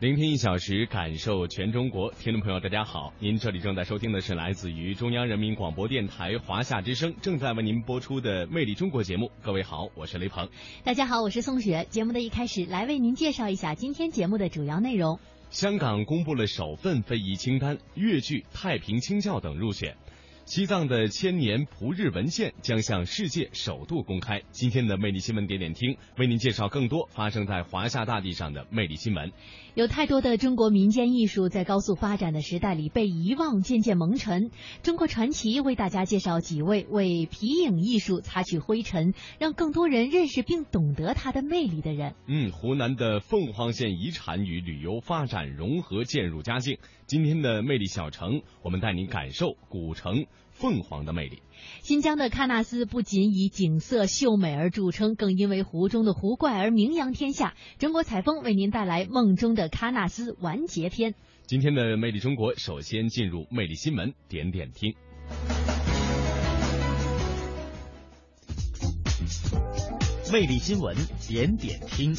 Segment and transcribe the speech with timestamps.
[0.00, 2.10] 聆听一小时，感受全中国。
[2.12, 9.30] 听众朋友，大家好，您这里正在收听的是来自于中央人民广播电台华夏之声正在为您播出的《魅力中国》节目。
[9.42, 10.48] 各位好，我是雷鹏。
[10.82, 11.86] 大家好，我是宋雪。
[11.90, 15.20] 节目的一开始，来为您介绍一下今天节目的主要内容。
[15.50, 19.94] 香港公布了首份非遗清单，粤剧《太平清教》等入选。
[20.46, 24.42] 西藏的千年蒲日文献将向世界首度公开。
[24.50, 29.30] 今天的魅力新闻点点听，为您介绍更多发生在华夏大地上的魅力新闻。
[29.74, 34.50] 有太多的中国民间艺术在高速发展的时代里被遗忘，渐渐蒙尘。
[34.82, 42.14] 中国传奇为大家介绍几位为皮影艺术擦去灰尘，让更多人认识并懂得它的魅力的人。
[42.26, 46.78] 嗯，湖南的凤凰县遗产与旅游发展融合渐入佳境。
[47.06, 50.26] 今天的魅力小城，我们带您感受古城
[50.60, 51.42] 凤凰的魅力。
[51.80, 57.54] 新疆的喀纳斯不仅以景色秀美而著称，更因为湖中的湖怪而名扬天下。
[57.78, 61.14] 中国采风为您带来梦中的喀纳斯完结篇。
[61.46, 64.94] 今天的魅力中国，首先进入魅力新闻点点听。
[70.32, 70.94] 魅力新闻
[71.26, 72.14] 点点听。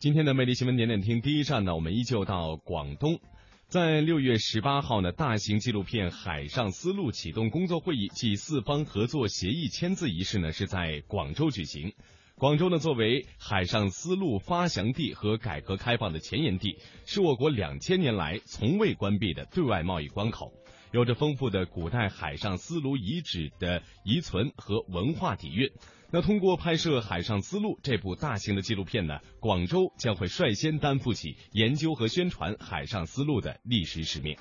[0.00, 3.20] 今天的魅力新闻点点听第一站呢，我们依旧到广东。
[3.68, 11.92] 在六月十八号呢，大型纪录片《海上丝路》启动工作会议暨四方合作协议签字仪式呢，是在广州举行。
[12.36, 20.50] 广州呢，作为海上丝路发祥地和改革开放的前沿地，是我国两千年来从未关闭的对外贸易关口，
[20.92, 25.70] 有着丰富的古代海上丝路遗址的遗存和文化底蕴。
[26.12, 34.36] 那通过拍摄《海上丝路》这部大型的纪录片呢，广州将会率先担负起研究和宣传海上丝路的历史使命。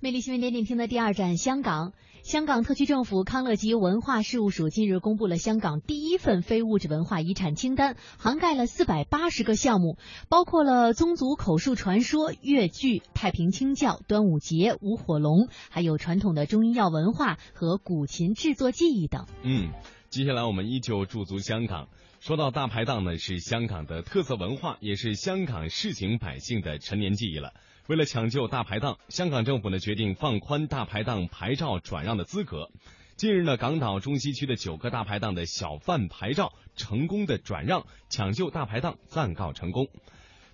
[0.00, 1.92] 魅力新闻点点听的第二站，香港。
[2.26, 9.96] 香港特区政府康乐及文化事务署近日公布了香港第一份非物质文化遗产清单，涵盖了四百八十个项目，
[10.28, 19.26] 包括了宗族口述传说、粤剧、太平清教、端午节、舞火龙，还有传统的中医药文化和古琴制作技艺等。
[19.44, 19.70] 嗯，
[20.10, 21.86] 接下来我们依旧驻足香港。
[22.18, 27.52] 说到大排档呢，是香港的特色文化，也是香港市井百姓的陈年记忆了。
[27.88, 32.68] 为了抢救大排档，香港政府呢决定放宽大排档牌照转让的资格。
[33.14, 39.86] 近日呢，港岛中西区的九个大排档的小贩牌照成功的转让，抢救大排档暂告成功。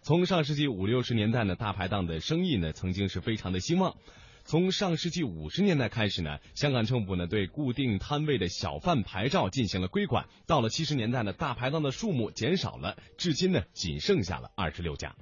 [0.03, 3.97] 从上世纪五六十年代呢，大排档的生意呢曾经是非常的兴旺。
[4.45, 10.27] 从上世纪五十年代开始呢，香港政府呢对固定摊位的小贩牌照进行了规管。
[10.47, 15.17] 到了七十年代呢，大排档的数目减少了，至今呢仅剩下了二十六家。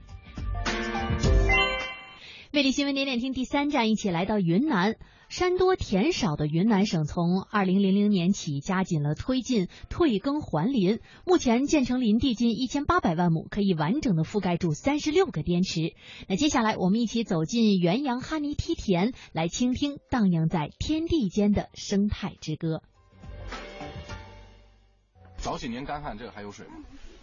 [2.52, 4.96] 魅力新闻点点听第三站，一起来到云南。
[5.28, 10.98] 山多田少的云南省，从二零零零年起加紧了推进退耕还林。
[11.24, 15.94] 目前建成林地近一千八百万亩，可以完整的覆盖住三十六个滇池。
[16.26, 22.82] 那接下来，我们一起走进元阳哈尼梯田，来倾听荡漾在天地间的生态之歌。
[25.36, 26.72] 早几年干旱，这个还有水吗？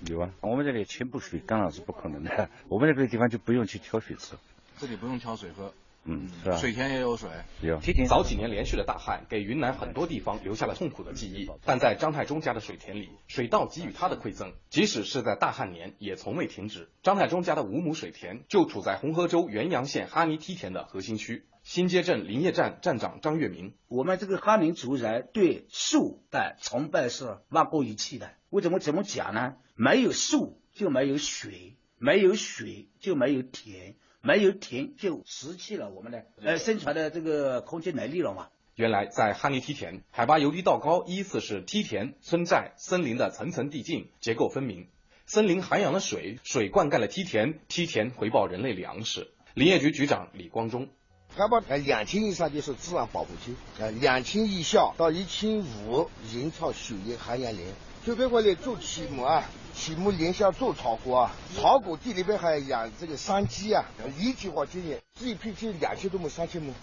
[0.08, 4.36] 有啊，我们这里全部水干了是不可能的， 我们这个地方就不用去挑水吃。
[4.80, 5.74] 这里不用挑水喝，
[6.06, 6.58] 嗯，是吧？
[6.58, 7.30] 水田也有水。
[7.62, 7.80] 有。
[8.08, 16.90] 早几年连续的大旱给云南很多地方留下了痛苦的记忆，但在张太忠家的水田里，水稻给予他的馈赠，即使是在大旱年也从未停止。
[17.02, 21.46] 张太忠家的五亩水田就处在红河州元阳县哈尼梯田的核心区。
[21.64, 28.32] 新街镇林业站站长张月明，我们这个哈尼族人对树的崇拜是万过于气的。
[28.50, 29.56] 为什么怎么讲呢？
[29.76, 33.96] 没有树就没有水，没有水就没有田。
[34.28, 38.50] 没有田就失去了我们的呃生存的这个空间能力了嘛。
[38.76, 44.90] 原来在哈尼梯田，海拔由低到高依次是梯田、村寨、森林的层层递进，结构分明。
[45.26, 49.32] 森林涵养了水，水灌溉了梯田，梯田回报人类粮食。
[49.54, 50.90] 林业局局长李光忠，
[51.34, 57.62] 海拔呃两千以上就是自然保护区，呃两千以下到一千五人造水源涵养林。
[58.08, 59.44] 这边过来做启木啊，
[59.74, 63.84] 启木林下做草果啊，草果地里边还养这个山鸡啊，
[64.18, 66.74] 一句话今年这一片就两千多亩、三千亩。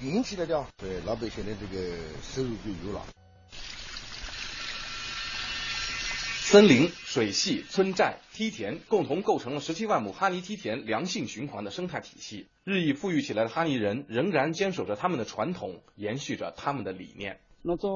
[0.00, 3.04] 连起来的，对老百姓的这个收入就有了。
[6.40, 12.48] 森林、水系、村寨、梯田共同构成了十七万亩哈尼梯田良性循环的生态体系。
[12.64, 17.40] 日益富裕起来的哈尼人仍然坚守着他们的传统，延续着他们的理念。
[17.64, 17.86] 我觉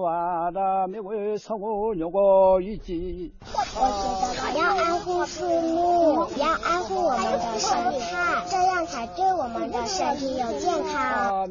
[4.33, 7.69] 得要爱护树木，要爱护我们的生
[7.99, 11.49] 态，这样才对我们的身体有健康。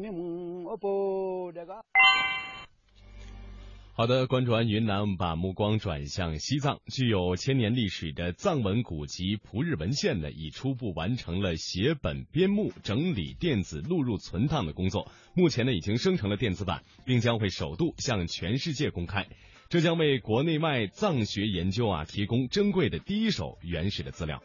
[3.98, 6.80] 好的，关注完云南，我们把目光转向西藏。
[6.88, 15.10] 具有千年历史的藏文古籍《蒲日文献》呢，已初步完成了写本编目、整理电子录入存档的工作。
[15.32, 18.58] 目前呢，已经生成了电子版，并将会首度向全。
[18.58, 19.26] 世界公开。
[19.70, 24.42] 这将为国内外藏学研究啊提供珍贵的第一手原始的资料。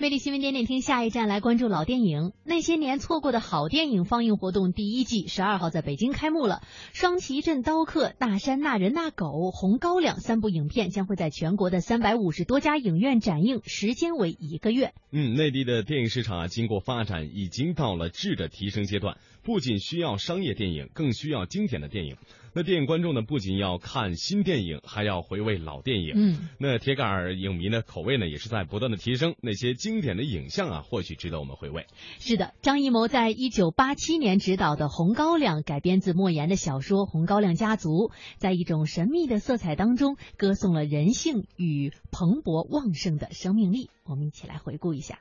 [0.00, 2.32] 魅力新闻点点听，下一站来关注老电影。
[2.42, 6.62] 那些年错过的好电影放映活动第一季十二号在北京开幕了。
[6.94, 14.94] 双旗镇刀客、大山那人那狗、红高粱三部影片将会在全国的三百五十多家影院展映，时间为一个月。
[15.12, 22.16] 嗯，内地的电影市场啊，经过发展，已经到了质的提升阶段，不仅需要商业电影，更需要经典的电影。
[22.52, 26.12] 那电影观众呢，不仅要看新电影，还要回味老电影。
[26.16, 29.36] 嗯，那铁杆儿影迷呢，口味呢也是在不断的提升。
[29.40, 31.86] 那些经典的影像啊，或许值得我们回味。
[32.18, 38.08] 是的，张艺谋在一九八七年执导的《红高粱》，改编自莫言的小说《红高粱家族》，
[38.38, 43.90] 在一种神秘的色彩当中，歌颂了人性与蓬勃旺盛的生命力。
[44.04, 45.20] 我们一起来回顾一下。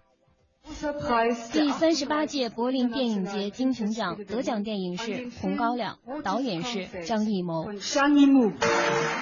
[1.52, 5.12] 第三十八届柏林电影节金熊奖得奖电影是
[5.42, 7.72] 《红高粱》，导演是张艺谋。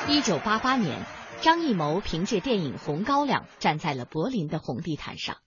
[0.10, 1.06] 一九八八年，
[1.42, 5.38] 张艺谋凭借电影《红高粱》站在了柏林的红地毯上，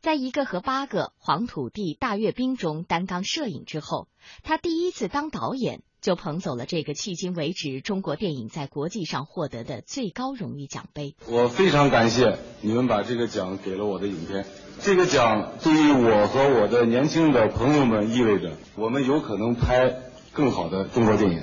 [0.00, 4.08] 在一个和八个黄土地大阅兵中担纲摄影之后，
[4.44, 11.14] 他第一次当导演就捧走了这个迄今为止中国电影在国际上获得的最高荣誉奖杯。
[11.26, 14.46] 我非常感谢你们把这个奖给了我的影片。
[14.80, 19.92] 这个奖对于我和我的年轻的朋友们意味着，我们有可能拍
[20.32, 21.42] 更好的中国电影。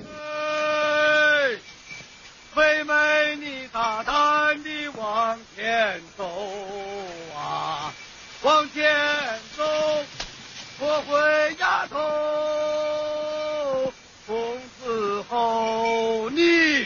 [2.56, 6.26] 妹妹，你大胆地往前走
[7.36, 7.94] 啊，
[8.44, 8.86] 往前
[9.58, 9.66] 走，
[10.80, 12.75] 我会丫头，从
[15.36, 16.86] 哦你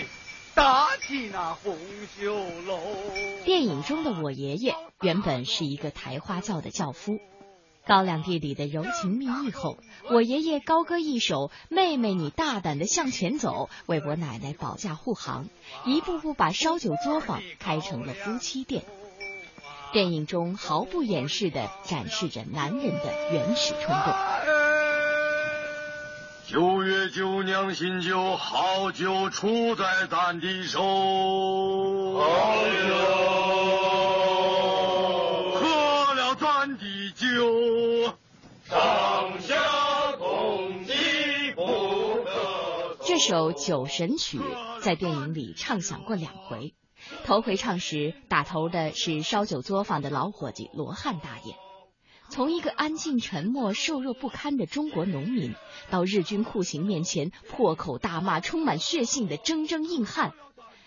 [0.55, 1.77] 打起那红
[2.19, 2.33] 袖
[2.65, 2.79] 楼。
[3.45, 7.19] 电影中的我爷爷原本是一个抬花轿的轿夫，
[7.85, 9.77] 高粱地里的柔情蜜意后，
[10.09, 15.47] 我爷爷高歌一首“妹妹你大胆的向前走”，为我奶奶保驾护航，
[15.85, 18.83] 一步步把烧酒作坊开成了夫妻店。
[19.93, 24.58] 电影中毫不掩饰的展示着男人的原始冲动。
[26.51, 30.81] 九月九娘新酒，好酒出在咱的手。
[32.17, 32.95] 好酒。
[37.15, 38.15] 酒，
[38.63, 39.55] 上下
[40.17, 40.93] 共济
[41.55, 41.65] 不
[42.23, 42.97] 可。
[43.03, 44.39] 这首《酒神曲》
[44.81, 46.73] 在电影里唱响过两回，
[47.25, 51.55] 头回唱时打头的是烧酒作坊的老伙计罗汉大爷。
[52.29, 55.55] 从一个安静沉默、瘦弱不堪的中国农民，
[55.89, 60.33] 到日军酷刑面前破口大骂、充满血性的铮铮硬汉，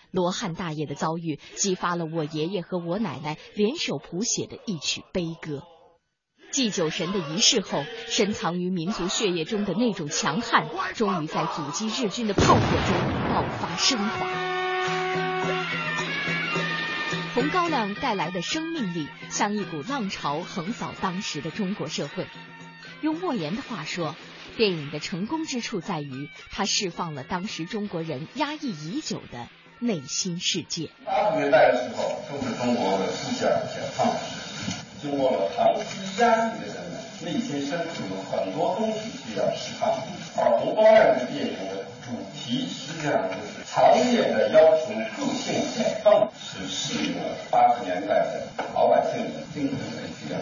[0.09, 5.63] 罗汉大爷的遭遇激发了我爷爷和我奶奶联手谱写的一曲悲歌。
[6.51, 12.95] 祭酒神的仪式后，深藏于民族血液中的那种强悍，终于在阻击日军的炮火中
[13.29, 15.92] 爆发升华。
[17.33, 22.27] 红高粱带来的生命力，像一股浪潮横扫当时的中国社会。
[23.01, 24.15] 用莫言的话说，
[24.55, 29.47] 电影的成功之处在于，它释放了当时中国人压抑已久的
[29.79, 30.91] 内心世界。
[31.03, 34.05] 八十年代的时候，正是中国的思想解放。
[35.01, 36.75] 经过了长期压抑的人，
[37.25, 39.89] 内心深处有很多东西需要释放。
[40.37, 49.77] 而《红高粱》的电影的主题实际上就是强烈的要求个性解放，是适应了八十年代的老百姓的精神
[50.13, 50.39] 需要。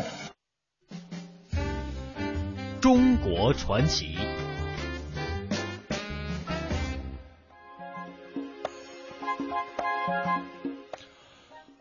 [2.81, 4.17] 中国传奇。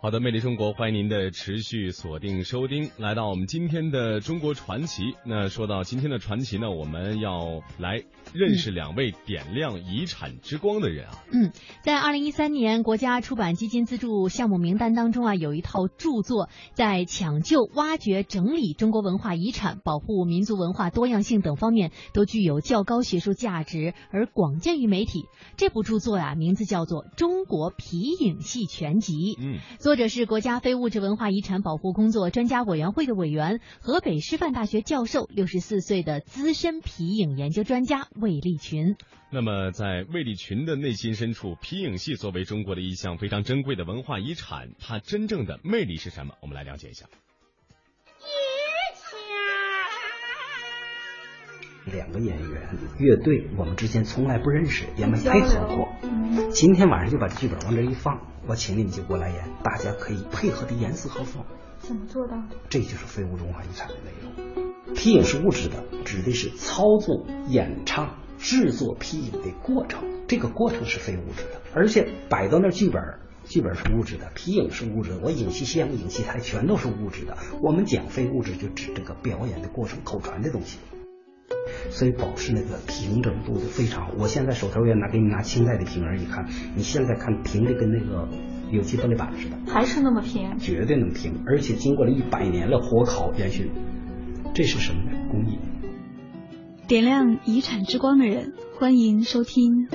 [0.03, 5.15] 好的，魅力中国，欢迎您的持续锁定收听，来到我们今天的中国传奇。
[5.27, 8.03] 那说到今天的传奇呢，我们要来
[8.33, 11.23] 认识两位点亮遗产之光的人啊。
[11.31, 11.53] 嗯，
[11.83, 25.27] 在二零一三年国家出版基金资助项目名单当中啊，有一套著作在抢救、挖掘、整理中国文化遗产、保护民族文化多样性等方面都具有较高学术价值，而广见于媒体。
[25.59, 29.13] 这部著作呀，名字叫做《中国皮影戏全集》。
[29.39, 29.59] 嗯。
[29.91, 38.95] 作者是国家非物质文化遗产保护工作专家委员会的委员、河北师范大学教授、六十四岁的资深皮影研究专家魏立群。
[39.33, 46.35] 那么，在魏立群的内心深处，皮影戏作为中国的一项非常珍贵的文化遗产，它真正的魅力是什么？
[46.41, 47.07] 我们来了解一下。
[51.87, 52.69] 两个演员
[52.99, 55.89] 乐队，我们之间从来不认识，也没配合过。
[56.51, 61.43] 今天晚上就把剧本往这一放，我请你们就过来演，大家可以配合的严丝合缝。
[61.79, 62.37] 怎么做到？
[62.69, 64.95] 这就是非物质文化遗产的内容。
[64.95, 71.61] 皮影是物质的，指的是操作、演唱、制作皮影的过程，这个过程是非物质的。
[71.75, 73.03] 而且摆到那剧本，
[73.45, 77.39] 剧本是物质的，皮影是物质的，我影戏箱、影戏台全都是物质的。
[77.63, 80.79] 我们讲非物质，就指这个表演的过程、口传的东西。
[81.91, 84.13] 所以保持那个平整度就非常好。
[84.19, 88.29] 我现在手头也拿给你拿清代的瓶儿一看，你现在看平的跟那个
[88.71, 93.71] 有机玻璃板似的，还是那么平，绝对能平，而且经过了一百年了火烤烟熏，
[94.55, 95.19] 这是什么呢？
[95.31, 95.59] 工艺。
[96.87, 99.89] 点亮遗产之光的人，欢迎收听。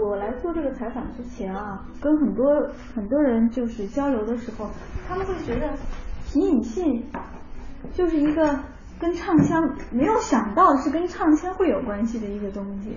[0.00, 4.70] 我来做这个采访之前啊，跟很多很多人就是交流的时候，
[5.08, 5.76] 他们会觉得。
[6.32, 7.04] 皮影戏
[7.92, 8.58] 就是一个
[8.98, 12.96] 跟唱腔没有想到是跟唱腔会有关系的一个东西。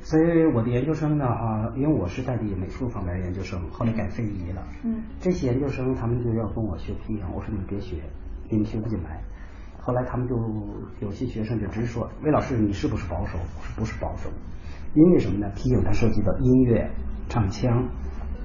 [0.00, 4.62] 所以我的研究生呢啊，因为我是代理美术方面的研究生，后来改非遗了。
[4.84, 5.02] 嗯。
[5.18, 7.96] 这些研究生他们就要跟我学皮影，我说你们别学，
[8.48, 9.20] 你们学不进来。
[9.80, 10.36] 后来他们就
[11.00, 13.38] 有些学生就直说，魏老师你是不是保守？
[13.38, 14.30] 我说不是保守，
[14.94, 15.50] 因为什么呢？
[15.56, 16.88] 皮影它涉及到音乐、
[17.28, 17.88] 唱腔，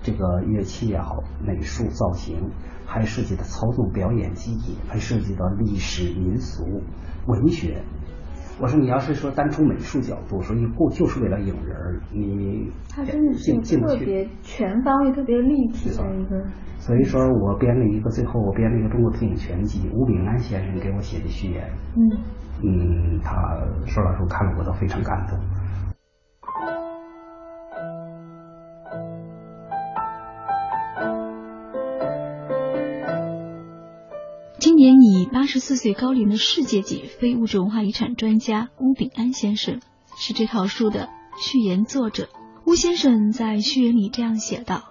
[0.03, 2.51] 这个乐器也好，美术造型。
[2.85, 6.63] 还涉及到操纵表演技艺，还涉及到历史民俗
[7.25, 7.81] 文学。
[8.61, 16.45] 我说你要是说单从美术角度，说你过就是为了影人，你他真的是特别全方位、特别立体的一个。
[16.77, 21.67] 所以说我编了一个，最后我编了一个中国电影全集，吴炳安先生给我写的序言。
[21.95, 22.01] 嗯
[22.61, 23.33] 嗯，他
[23.87, 25.39] 说老师看了我都非常感动。
[34.63, 39.81] 今年以八十四岁高龄的世界级非物质文化遗产专家邬炳安先生
[40.15, 42.29] 是这套书的序言作者。
[42.63, 44.85] 邬先生在序言里这样写道：“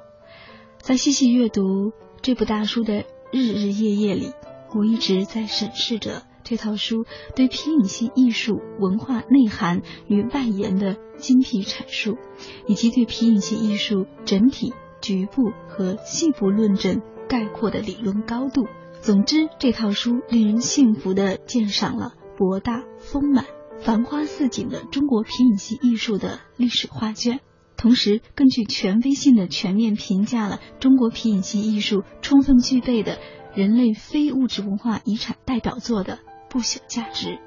[0.78, 4.32] 在细细阅读这部大书的日日夜夜里，
[4.74, 12.18] 我一直在审视着这套书对皮影戏艺术文化内涵与外延的精辟阐述，
[12.66, 18.66] 以及对皮影戏艺术整体、局部和细部论证概括的理论高度。”
[19.02, 23.46] 总之，这套书令人幸福的鉴赏了博大丰满、
[23.80, 27.40] 繁花似锦的中国皮影戏艺术的历史画卷，
[27.76, 33.18] 同时更具权威性的全面评价了中国皮影戏艺术充分具备的
[33.56, 37.40] 人类非物质文化遗产代表作的不朽价值。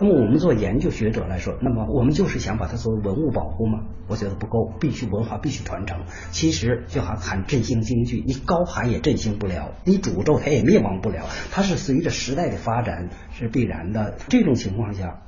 [0.00, 3.84] 那么我们做研究学者来说，那么我们就是想把它作为文物保护吗？
[4.08, 6.00] 我觉得不够，必须文化必须传承。
[6.32, 14.16] 其实就好喊振兴京剧，你高喊也振兴不了，你诅咒它也灭亡不了，它是随着时代的发展是必然的。
[14.28, 15.22] 这种情况下，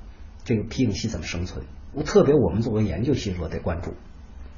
[0.45, 1.65] 这个皮影戏怎么生存？
[1.93, 3.95] 我特别我们作为研究学者得关注，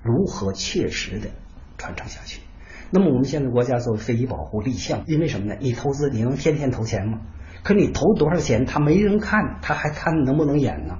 [0.02, 1.28] 如何切实的
[1.76, 2.40] 传承下去。
[2.90, 5.56] 那么我们现在国家作为非遗保护立项，因为什么呢？
[5.60, 7.18] 你投资你能天天投钱吗？
[7.66, 10.98] 可你投多少钱，他没人看，他还看能不能演呢？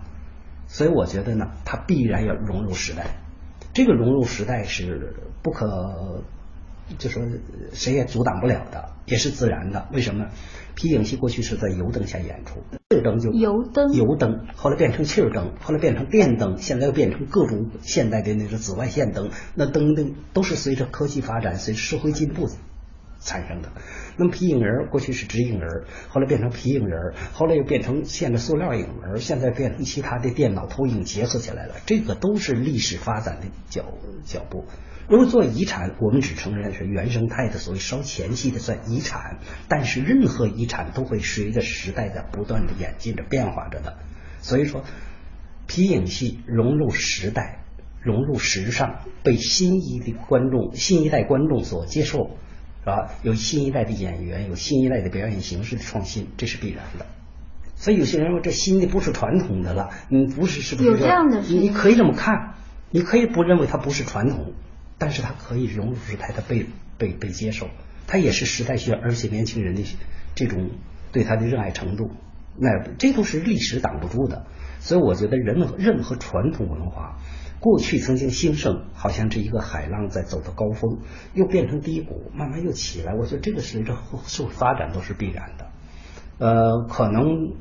[0.66, 3.06] 所以我觉得呢，他必然要融入时代。
[3.73, 6.25] 这个融入时代是不可，
[6.99, 7.23] 就说
[7.73, 9.87] 谁也阻挡不了的，也是自然的。
[9.92, 10.26] 为什么？
[10.75, 19.30] 皮影戏过去是在油灯下演出，气儿灯就油灯，油灯后来变成气灯，后来变成电灯，现在又变成各种现代的那个紫外线灯。
[19.54, 22.49] 那灯灯都是随着科技发展，随着社会进步
[23.26, 23.71] 产生的。
[24.16, 31.75] 那么皮影人过去是纸影人，后来变成皮影人，后来又变成现在塑料影人，现在变成其他的电脑投影结合起来了。
[31.85, 33.85] 这个都是历史发展的脚
[34.25, 34.64] 脚步。
[35.09, 39.38] 如果做遗产，我们只承认是原生态的，所谓稍前期的算遗产。
[39.68, 43.99] 但是任何遗产都会随着时代的不断的演进着变化着的。
[44.40, 44.83] 所以说，
[45.68, 47.61] 皮影戏融入时代，
[48.02, 52.37] 融入时尚，被新一的观众、新一代观众所接受，
[52.86, 53.10] 吧？
[53.22, 57.06] 有新一代的演员，有新一代的表演形式的创新，这是必然的。
[57.74, 60.88] 所以有些人说这新的不是传统的了，嗯，不是是不是？
[60.88, 62.54] 有这样的你可以这么看，
[62.90, 64.54] 你可以不认为它不是传统，
[64.96, 66.66] 但是它可以融入时代，它被
[66.96, 67.68] 被被接受，
[68.06, 69.82] 它也是时代需要，而且年轻人的
[70.34, 70.70] 这种
[71.12, 72.12] 对它的热爱程度，
[72.56, 74.46] 那这都是历史挡不住的。
[74.78, 77.18] 所以我觉得人任何传统文化，
[77.66, 81.00] 过去曾经兴盛，好像这一个海浪在走到高峰，
[81.35, 83.12] 又变成低谷，慢慢又起来。
[83.16, 85.66] 我觉得这个随着社会发展都是必然的。
[86.38, 87.56] 呃，可能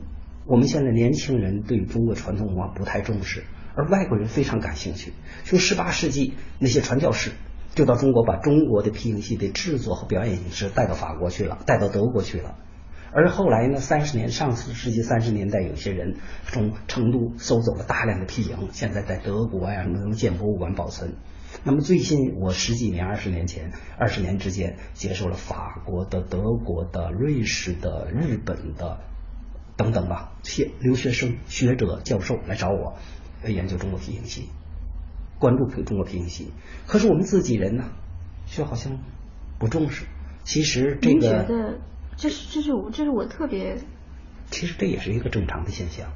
[0.46, 3.46] 我们现在年轻人对中国传统文化不太重视，
[3.76, 5.12] 而外国人非常感兴趣。
[5.44, 7.32] 从十八世纪那些传教士
[7.74, 12.58] 就到中国，把中国的皮影戏的制作和表演形式带到法国去了，带到德国去了。
[13.18, 16.18] 而后来呢，三十年上世纪三十年代，有些人
[16.48, 21.16] 从成都收走了大量的皮影，现在在德国呀什么什么建博物馆保存。
[21.64, 29.00] 那么最近我十几年、二十年前、二十年之间，接受了法国的、德国的、瑞士的、日本的
[29.78, 32.98] 等等吧，些留学生、学者、教授来找我
[33.42, 34.50] 来研究中国皮影戏，
[35.40, 36.52] 关注中国皮影戏。
[36.86, 37.86] 可是我们自己人呢，
[38.46, 39.00] 却好像
[39.58, 40.04] 不重视。
[40.44, 41.80] 其实这个。
[42.18, 43.78] 这是这是我这是我特别，
[44.52, 46.08] 其实这也是一个正常的现象。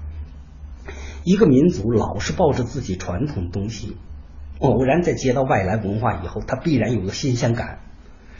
[1.23, 3.97] 一个民族老是抱着自己传统东西，
[4.59, 7.79] 偶然在接到外来文化以后，他必然有个新鲜感，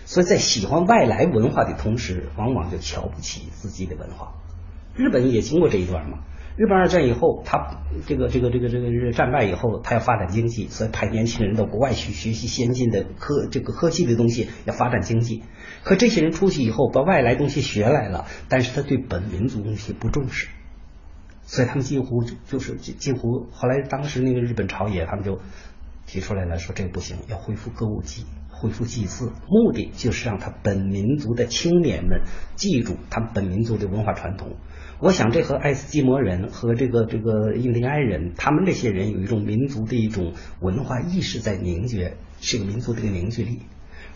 [0.05, 4.35] 所以在喜欢外来文化的同时，往往就瞧不起自己的文化。
[4.95, 6.19] 日本也经过这一段嘛。
[6.59, 15.41] 日本二战以后，他这个这个这个这个战败以后，他要发展经济，所以派年轻人到国外去学习先进的科这个科技的东西，要发展经济。
[15.85, 20.49] 可这些人出去以后，把外来东西学来了，但是他对本民族东西不重视，
[21.43, 25.39] 所以他们几乎就是几乎后来当时那个日本朝野，他们就
[26.07, 32.23] 提出来了，说这个不行，要恢复歌舞伎，恢复祭祀，目的就是让他本民族的青年们
[32.57, 34.57] 记住他们本民族的文化传统。
[35.01, 43.59] 我想这和爱斯基摩人和这个这个印第安人，他们这些人有一种民族的一种文化意识在凝结，是个民族的一个凝聚力。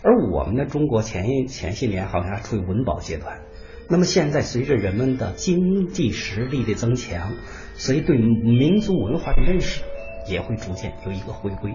[0.02, 3.40] 而我们的中国前一前些年好像还处于文保阶段，
[3.88, 7.32] 那么现在随着人们的经济实力的增强，
[7.76, 9.80] 所以对民族文化的认识
[10.28, 11.72] 也会逐渐有一个回归。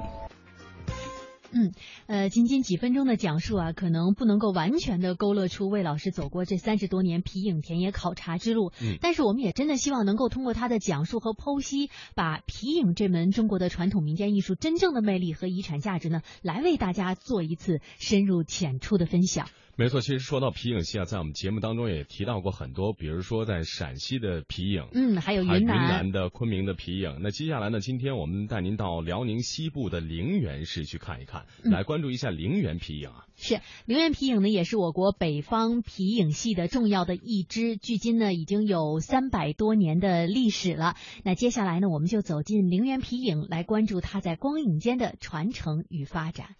[1.51, 1.71] 嗯，
[2.07, 8.71] 呃，仅仅几分钟的讲述啊，可能不能够完全的勾勒出魏老师走过这三十多年皮影田野考察之路。
[8.81, 19.47] 嗯，但是我们也真的希望能够通过他的讲述和剖析，把皮影这门中国的传统民间艺术真正的魅力和遗产价值呢，来为大家做一次深入浅出的分享。
[19.79, 27.19] 没错，其实说到皮影戏啊，在我们节目当中也提到过很多，比如说在陕西的皮影，嗯，还有云南的昆明的皮影。
[27.21, 33.25] 那接下来呢，今天我们带您到辽宁西部的陵园市去看一看，来关注一下陵园皮影啊。
[33.37, 40.95] 是陵园皮影呢，也是我国北方皮影戏的重要的一支，距今呢已经有三百多年的历史了。
[41.23, 46.57] 那接下来呢，我们就走进陵园皮影，来关注它在光影间的传承与发展。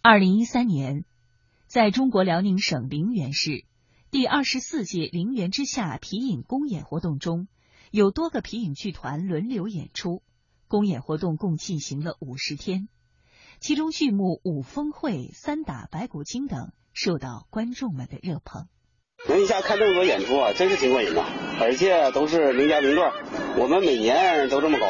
[0.00, 1.04] 二零一三年，
[1.66, 3.64] 在中国辽宁省凌源市
[4.12, 7.48] 第二十四届“凌源之夏”皮影公演活动中，
[7.90, 10.22] 有多个皮影剧团轮流演出。
[10.68, 12.88] 公演活动共进行了五十天，
[13.58, 18.68] 其中剧目《五峰会》《三打白骨精》等受到观众们的热捧。
[19.28, 21.22] 能一下看这么多演出啊，真是挺过瘾的，
[21.60, 23.12] 而且都是名家名段，
[23.58, 24.86] 我们每年都这么搞，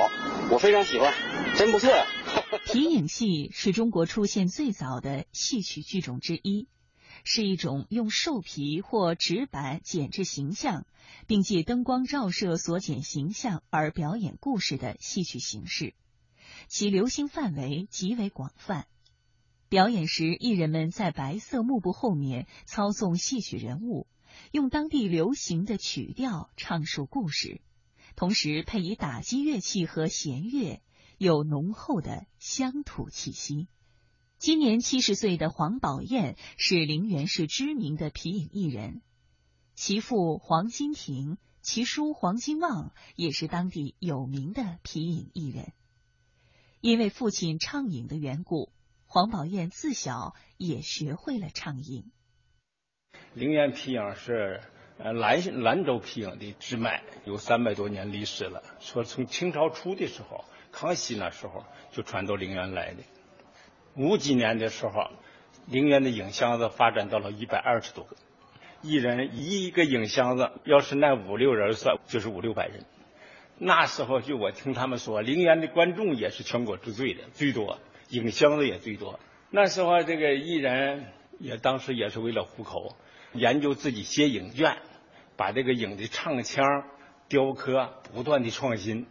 [0.50, 1.14] 我非常喜欢，
[1.56, 2.04] 真不错呀。
[2.70, 6.68] 皮影戏是中国出现最早的戏曲剧种之一，
[7.24, 10.86] 是一种用兽皮或纸板剪制形象，
[11.26, 15.94] 并借灯光照射所剪形象而表演故事的戏曲形式。
[16.66, 18.86] 其流行范围极为广泛。
[19.70, 24.06] 表演时，艺人们在白色幕布后面操纵戏曲人物，
[24.52, 27.62] 用当地流行的曲调唱述故事，
[28.14, 30.82] 同时配以打击乐器和弦乐。
[31.18, 33.66] 有浓厚的乡土气息。
[34.38, 39.02] 今年七十岁的黄宝燕是陵园市知名的皮影艺人，
[39.74, 45.72] 其父黄金亭、其叔黄金旺也是当地有名的皮影艺人。
[46.80, 48.72] 因为父亲唱影的缘故，
[49.04, 52.12] 黄宝燕自小也学会了唱影。
[53.34, 54.60] 陵园皮影是
[54.98, 58.62] 呃兰兰州皮影的支脉，有三百多年历史了。
[58.78, 60.44] 说从清朝初的时候。
[60.70, 63.02] 康熙那时候就传到陵园来的，
[63.94, 65.10] 五几年的时候，
[65.66, 68.16] 陵园的影箱子发展到了一百二十多个，
[68.82, 72.84] 一人一个影箱子，要是那五六人算，就是五六百人。
[73.58, 77.78] 那时候就我听他们说，陵园的观众也是全国之最的，最多，
[78.10, 79.18] 影箱子也最多。
[79.50, 81.06] 那时候这个艺人
[81.40, 82.94] 也当时也是为了糊口，
[83.32, 84.76] 研究自己写影卷，
[85.36, 86.84] 把这个影的唱腔、
[87.28, 89.06] 雕刻不断的创新。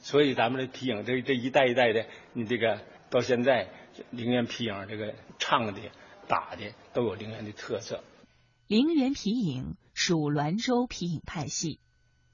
[0.00, 3.68] 所以咱们的皮影这这一代一代的，你这个到现在
[4.10, 5.80] 陵园皮影这个唱的、
[6.26, 8.02] 打的都有陵园的特色。
[8.66, 11.80] 陵园皮影属滦州皮影派系，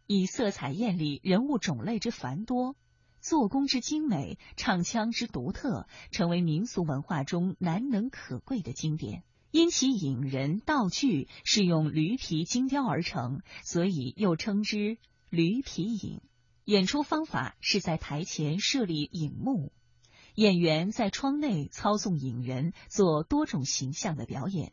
[0.07, 2.77] 以色彩艳丽、人物种类之繁多、
[3.21, 9.23] 做工之精美、唱腔之独特，成为民俗文化中难能可贵的经典。
[9.51, 14.99] 因其影人道具是用驴皮精雕而成，所以又称之
[15.31, 16.21] 驴皮影。
[16.65, 19.71] 演出方法是在台前设立影幕，
[20.35, 24.73] 演员在窗内操纵影人做多种形象的表演。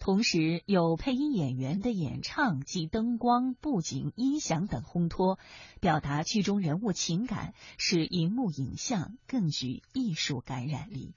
[0.00, 5.38] 同时有配音演员的演唱及灯光、布景、音响等烘托，
[5.80, 11.14] 表达剧中人物情感，使荧幕影像更具艺术感染力。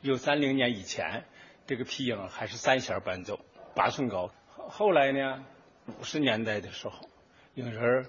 [0.00, 1.26] 有三零年以前，
[1.68, 3.38] 这个皮影还是三弦伴奏，
[3.76, 4.32] 八寸高。
[4.68, 5.44] 后来呢，
[6.00, 7.08] 五十年代的时候，
[7.54, 8.04] 影人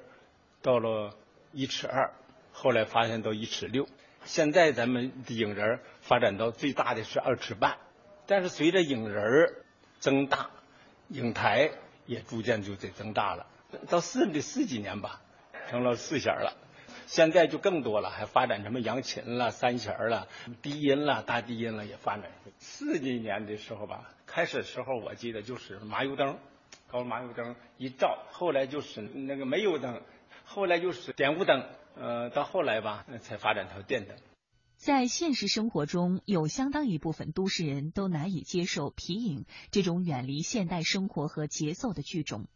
[0.62, 1.16] 到了
[1.52, 2.12] 一尺二，
[2.52, 3.88] 后来发现到一尺六。
[4.26, 7.78] 现在咱们的影人发展到最大的是二尺半，
[8.28, 9.54] 但是随着影人
[10.00, 10.50] 增大，
[11.08, 11.72] 影台
[12.06, 13.48] 也逐渐就得增大了。
[13.88, 15.22] 到四的四几年吧，
[15.70, 16.58] 成了四弦了。
[17.08, 20.28] 现在就更多了，还发展什么扬琴了、三弦了、
[20.62, 22.30] 低音了、大低音了，也发展。
[22.60, 26.38] 四几年的时候吧，开始时候我记得就是麻油灯，
[26.88, 30.02] 搞麻油灯一照，后来就是那个煤油灯，
[30.52, 31.64] 后来就是点雾灯，
[31.96, 34.18] 呃，到后来吧，才发展成电灯。
[34.78, 42.48] 在现实生活中，有相当一部分都市人都难以接受皮影这种远离现代生活和节奏的剧种。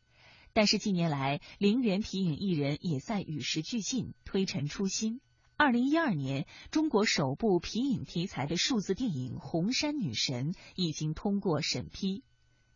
[0.54, 5.22] 但是近年来，陵园皮影艺人也在与时俱进，推陈出新。
[5.56, 12.24] 二零一二年，中国首部皮影题材的数字电影《红山女神》已经通过审批。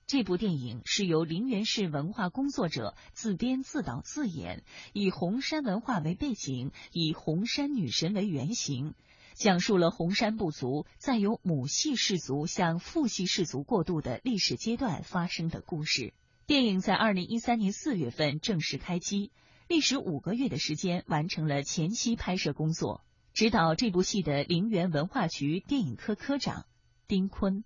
[0.08, 8.96] 这部电影是由陵园市文化工作者自编自导自演，以红山文化为背景，以红山女神为原型。
[9.36, 16.14] 讲述了红山部族在由母系氏族向父系氏族过渡的历史阶段发生的故事。
[16.46, 19.34] 电影在二零一三年四月份正式开机，
[19.68, 23.04] 历时五个月的时间完成了前期拍摄工作。
[23.34, 26.66] 指导这部戏的陵园文化局电影科科长
[27.10, 27.66] 丁坤，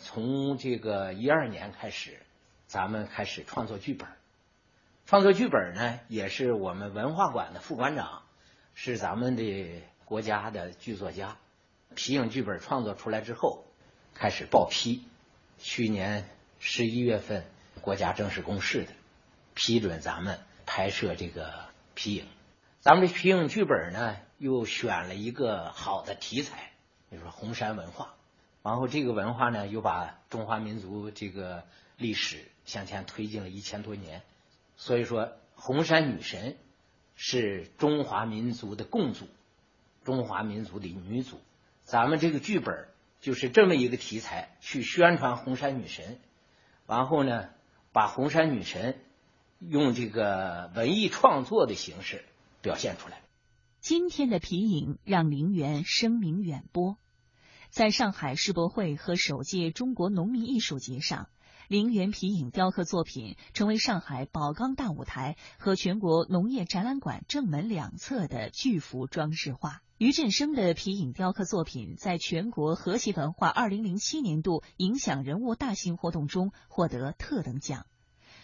[0.00, 2.18] 从这个一二年开始，
[2.66, 4.08] 咱们开始创作剧本。
[5.06, 8.22] 创作剧本呢，也是我们文化馆的副馆长，
[8.74, 9.82] 是咱们的。
[10.10, 11.36] 国家的剧作家，
[11.94, 13.64] 皮影剧本创作出来之后，
[14.12, 15.04] 开始报批。
[15.56, 17.44] 去年十一月份，
[17.80, 18.90] 国家正式公示的，
[19.54, 22.26] 批准咱们拍摄这个皮影。
[22.80, 26.72] 咱们的皮影剧本呢，又选了一个好的题材，
[27.12, 28.16] 就是红山文化。
[28.62, 31.64] 然后这个文化呢，又把中华民族这个
[31.96, 34.22] 历史向前推进了一千多年。
[34.76, 36.56] 所以说，红山女神
[37.14, 39.26] 是中华民族的共祖。
[40.02, 41.38] 中华民族的女祖，
[41.84, 42.88] 咱们这个剧本
[43.20, 46.18] 就是这么一个题材，去宣传红山女神，
[46.86, 47.50] 然后呢，
[47.92, 48.98] 把红山女神
[49.58, 52.24] 用这个文艺创作的形式
[52.62, 53.20] 表现出来。
[53.80, 56.96] 今天的皮影让陵园声名远播，
[57.70, 61.28] 在上海世博会和首届中国农民艺术节上，
[61.68, 69.82] 陵园皮影雕刻作品成为上海宝钢大舞台和全国农业展览馆正门两侧的巨幅装饰画。
[69.98, 77.86] 于振生的皮影雕刻作品在全国和谐文化二零零七年度影响人物大型活动中获得特等奖。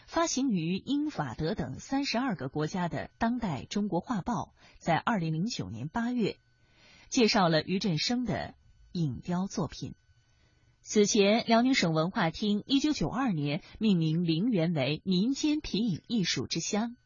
[0.07, 4.35] 发行于英法德等三十二个国家的《当代中国画报》
[4.79, 6.37] 在二零零九年八月
[7.09, 8.55] 介绍了于振生的
[8.97, 9.95] 影雕作品。
[10.81, 16.97] 此前，辽宁省文化厅一九九二年命名陵园为民间皮影艺术之乡。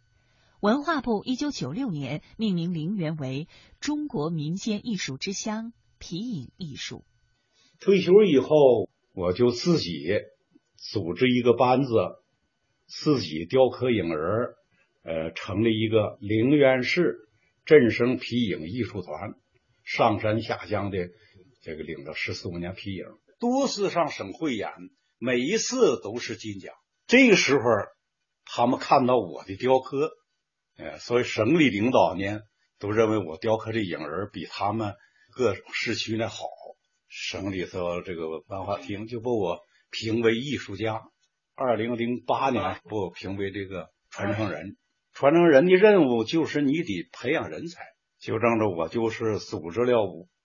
[0.61, 3.48] 文化部一九九六年命名陵园为
[3.81, 7.05] 中国民间艺术之乡皮影艺术。
[7.81, 10.07] 退休以后，我就自己
[10.76, 11.90] 组织一个班子，
[12.87, 14.55] 自己雕刻影人，
[15.03, 17.16] 呃，成立一个陵园市
[17.64, 19.35] 振声皮影艺术团，
[19.83, 20.98] 上山下乡的
[21.61, 23.05] 这个领着十四五年皮影，
[23.38, 24.70] 多次上省汇演，
[25.18, 26.75] 每一次都是金奖。
[27.07, 27.62] 这个时候，
[28.44, 30.11] 他们看到我的雕刻。
[30.79, 32.40] 呃，所以省里领导呢
[32.79, 34.94] 都认为我雕刻这影人比他们
[35.35, 36.46] 各市区呢好，
[37.07, 41.03] 省里头这个文化厅就把我评为艺术家。
[41.55, 44.79] 二零零八年把我评为这个传承人。
[45.12, 47.83] 传承人的任务就是你得培养人才，
[48.18, 50.03] 就仗着我就是组织了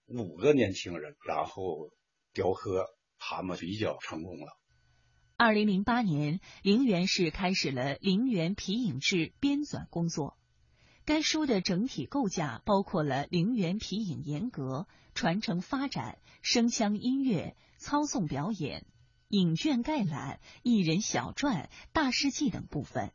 [0.08, 1.90] 五个年轻人，然后
[2.32, 2.86] 雕刻，
[3.18, 4.56] 他们比较成功了。
[5.36, 10.38] 二零零八年，陵园市开始了陵园皮影制编纂工作。
[11.04, 18.86] 该书的整体构架包括了陵园皮影严格传承发展、声腔音乐、操纵表演、
[19.28, 23.12] 影卷概览、艺人小传、大事记等部分。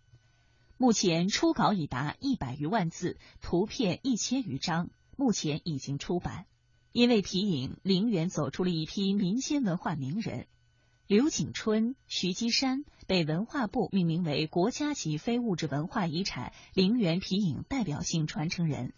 [0.77, 6.47] 目前初稿已达一百余万字，图片一千余张，目前已经出版。
[6.93, 10.47] 因为皮影，陵园走出了一批民间文化名人。
[11.07, 18.93] 刘景春、徐基山被文化部命名为国家级非物质文化遗产陵园皮影代表性传承人，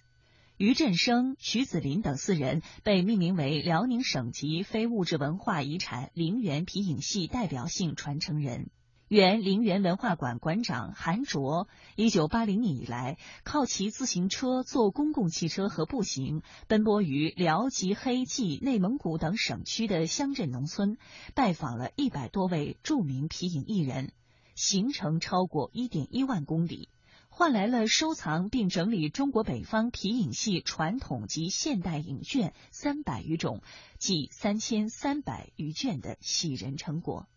[0.58, 8.70] 于振生、徐子林等四人被命名为辽宁省级非物质文化遗产陵园皮影戏代表性传承人。
[9.14, 20.98] 原陵园文化馆馆长韩卓，一九八零年以来，靠骑自行车、坐公共汽车和步行，奔波于辽、吉、黑、冀、内蒙古等省区的乡镇农村，
[21.36, 24.14] 拜访了一百多位著名皮影艺人，
[24.56, 26.90] 行程超过一点一万公里，
[27.30, 33.62] 换来了收藏并整理中国北方皮影戏传统及现代影卷三百余种，
[34.00, 37.28] 即三千三百余卷的喜人成果。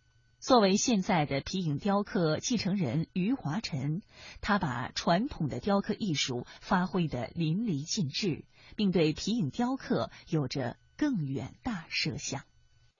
[0.46, 4.02] 作为现在的皮影雕刻继承人余华晨，
[4.40, 8.44] 他把传统的雕刻艺术发挥的淋漓尽致，
[8.76, 12.42] 并对皮影雕刻有着更远大设想。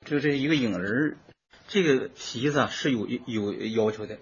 [0.05, 1.19] 就这一个影人，
[1.69, 4.19] 这个皮子是有有要求的，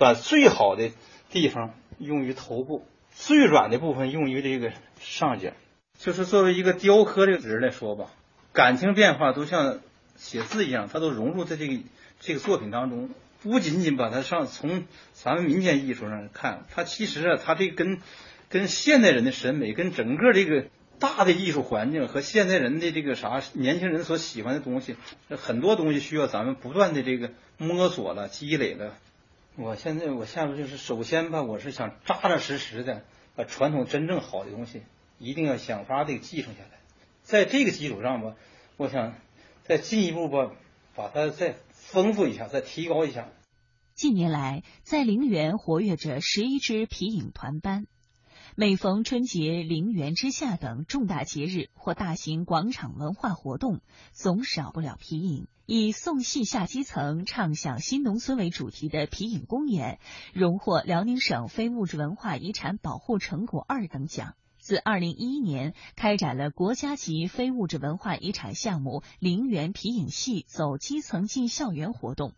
[0.00, 0.90] 把最好的
[1.30, 5.52] 地方用于头部，最软的部分用于这个上角。
[6.00, 8.10] 就是作为一个雕刻这个人来说吧，
[8.52, 9.78] 感情变化都像
[10.16, 11.80] 写字一样，它都融入在这个。
[12.18, 13.10] 这个作品当中，
[13.42, 18.00] 不仅仅把它上从咱们民间艺术上看，它其实啊，它这跟
[18.48, 20.66] 跟现代人的审美，跟整个这个
[20.98, 24.96] 大的艺术环境和现代人的这个啥年轻人所喜欢的东西，
[25.28, 28.94] 很多东西需要咱们不断的这个摸索了、积累了。
[29.54, 34.82] 我现在我下面就是首先吧，我是想扎扎实实的把传统真正好的东西，
[35.18, 36.78] 一定要想法的继承下来，
[37.22, 38.34] 在这个基础上吧，
[38.78, 39.14] 我想
[39.64, 40.52] 再进一步吧，
[40.94, 41.56] 把它再。
[41.86, 43.28] 丰富一下，再提高一下。
[43.94, 47.86] 近年来，在陵园活跃着十一支皮影团班，
[48.56, 53.80] 每逢春节、陵园之夏等重大节日或大型广场文化活动，
[54.12, 55.46] 总少不了皮影。
[55.64, 59.98] 以“送戏下基层，唱响新农村”为主题的皮影公演，
[60.32, 64.34] 荣获辽宁省非物质文化遗产保护成果二等奖。
[64.66, 72.32] 自二零一一年开展了国家级非物质文化遗产项目“陵园皮影戏走基层进校园”活动，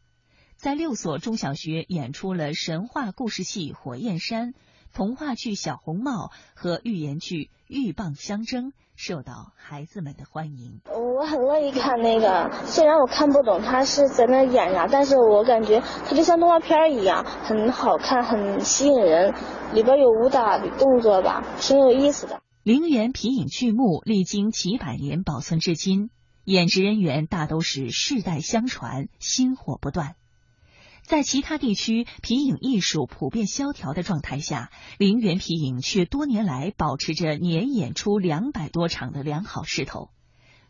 [0.54, 4.52] 在六所中小学演出了神话故事戏《火焰山》、
[4.92, 6.12] 童话剧《小红帽》
[6.54, 7.34] 和寓言剧
[7.68, 10.80] 《鹬蚌相争》，受到孩子们的欢迎。
[10.86, 19.34] 我很乐意看那个，虽然我看不懂他是在那演啥，但是我感觉他就像动画片一样，很好看，很吸引人。
[19.74, 22.40] 里边有武打的动作吧，挺有意思的。
[22.62, 26.10] 陵园皮影剧目历经几百年保存至今，
[26.44, 30.14] 演职人员大都是世代相传，薪火不断。
[31.08, 40.10] 在其他地区皮影艺术普遍萧条的状态下，陵园皮影却多年来保持着年演出两百多场的良好势头。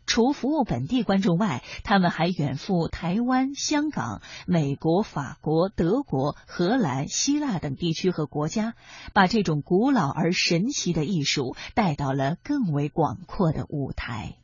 [0.05, 8.75] 除服务本地观众外，他们还远赴台湾、香港、美国、法国、德国、荷兰、希腊等地区和国家，
[9.13, 14.37] 把这种古老而神奇的艺术带到了更为广阔的舞台。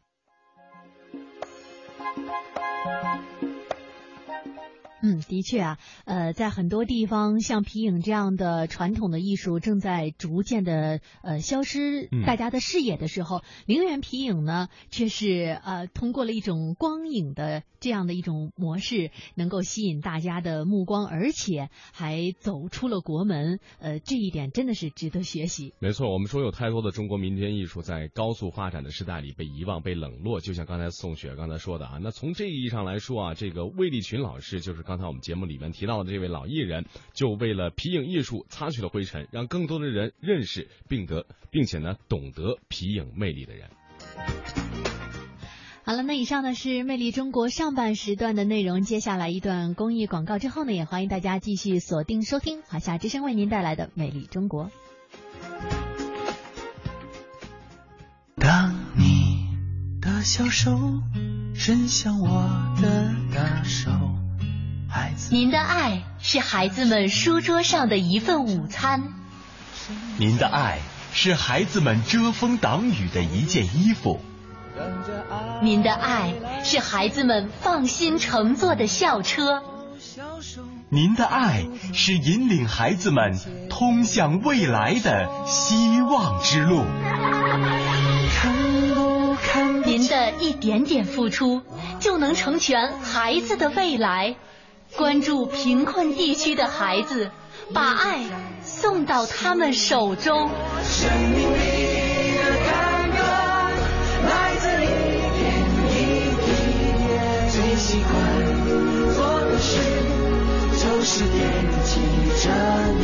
[5.06, 25.76] 嗯，的确啊，呃，在很多地方，像皮影这样的传统的艺术正在逐渐的呃消失，大家的视野的时候，陵园皮影呢，却是呃通过了一种光影的这样的一种模式，能够吸引大家的目光，而且还走出了国门，呃，这一点真的是值得学习。
[25.78, 34.95] 没错，我们说有太多的中国民间艺术在高速发展的时代里被遗忘、被冷落，就像刚才宋雪刚才说的啊，那从这个意义上来说啊，这个魏立群老师就是刚。
[34.96, 43.70] 刚才我们节目里面提到的这位老艺人，就为了皮影艺术擦去了灰尘，让更多的人认识并得，并且呢懂得皮影魅力的人。
[45.84, 48.84] 好了，那以上呢是《魅力中国》上半时段的内容。
[48.84, 54.68] 接下来一段公益广告之后呢，也欢迎大家继续锁定收听华夏之声为您带来的《魅力中国》。
[58.38, 59.46] 当你
[60.00, 60.72] 的小手
[61.54, 62.30] 伸向我
[62.82, 63.92] 的大手。
[65.32, 69.04] 您的爱是孩子们书桌上的一份午餐。
[70.18, 70.80] 您的爱
[71.14, 74.20] 是孩子们遮风挡雨的一件衣服，
[75.62, 79.64] 您的爱是孩子们放心乘坐的校车，
[80.90, 83.38] 您的爱是引领孩子们
[83.70, 86.84] 通向未来的希望之路。
[89.86, 91.62] 您的一点点付出，
[92.00, 94.36] 就能成全孩子的未来。
[94.98, 97.32] 关注贫困地区的孩子，
[97.74, 98.24] 把爱
[98.62, 100.50] 送到他们手中。
[100.84, 103.18] 生命里的感恩
[104.26, 105.44] 来自一点
[105.92, 105.94] 一
[106.42, 106.48] 滴，
[107.50, 108.14] 最喜欢
[109.14, 109.70] 做的事
[110.72, 111.36] 就是惦
[111.84, 112.00] 记
[112.42, 112.50] 着
[112.94, 113.04] 你。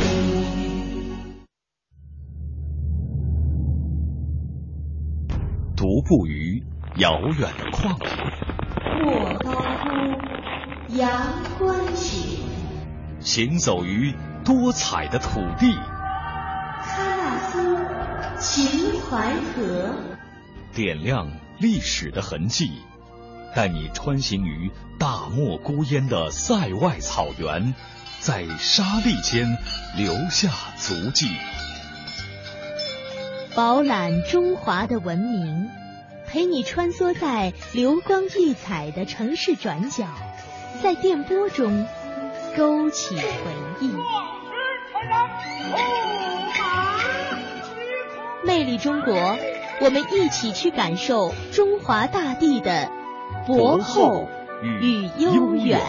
[5.76, 6.62] 独步于
[6.96, 8.08] 遥远的旷野，
[9.04, 9.86] 莫高呼
[10.94, 11.10] 阳
[11.58, 12.40] 关曲，
[13.20, 15.72] 行走于多彩的土地，
[16.84, 17.86] 喀纳斯
[18.38, 19.94] 秦淮河，
[20.74, 22.72] 点亮历史的痕迹，
[23.54, 27.74] 带你穿行于大漠孤烟的塞外草原，
[28.20, 29.46] 在沙砾间
[29.96, 31.30] 留下足迹。
[33.56, 35.70] 饱览中华的文明，
[36.26, 40.06] 陪你穿梭在流光溢彩的城市转角，
[40.82, 41.86] 在电波中
[42.56, 43.22] 勾起回
[43.80, 43.94] 忆。
[48.44, 49.14] 魅力中国，
[49.80, 52.90] 我们一起去感受中华大地的
[53.46, 54.28] 博厚
[54.62, 55.80] 与悠远。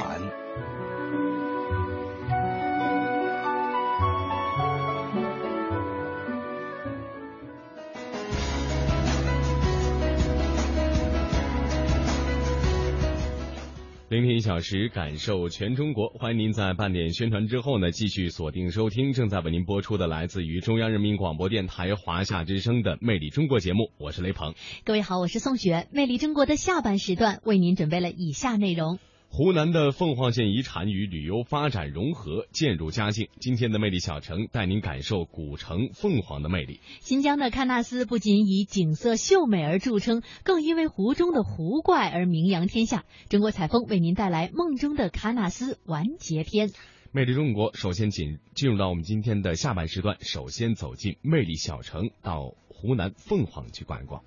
[14.43, 16.10] 小时，感受全中国。
[16.10, 23.89] 欢迎您在半点宣传之后呢，继续锁定收听正在为您播出的来自于中央人民广播电台华夏之声的《魅力中国》节目。
[23.97, 24.53] 我是雷鹏，
[24.84, 25.88] 各位好，我是宋雪。
[25.95, 28.99] 《魅力中国》的下半时段为您准备了以下内容。
[29.36, 33.30] 湖南的凤凰县遗产与旅游发展融合渐入佳境。
[33.39, 36.82] 今天的魅力小城带您感受古城凤凰的魅力。
[37.00, 43.06] 新疆的喀纳斯不仅以景色秀美而著称，更因为湖中的湖怪而名扬天下。
[43.28, 46.69] 中国采风为您带来梦中的喀纳斯完结篇。
[47.12, 54.24] 魅力中国，首先进进入到我们今天的下半时段，首先走进魅力小城，到湖南凤凰去逛一逛。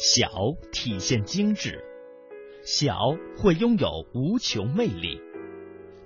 [0.00, 0.28] 小
[0.70, 1.82] 体现精致，
[2.62, 2.94] 小
[3.36, 5.20] 会拥有无穷魅力。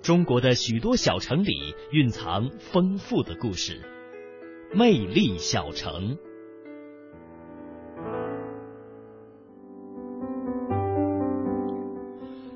[0.00, 3.82] 中国的许多小城里蕴藏丰富的故事，
[4.72, 6.16] 魅力小城。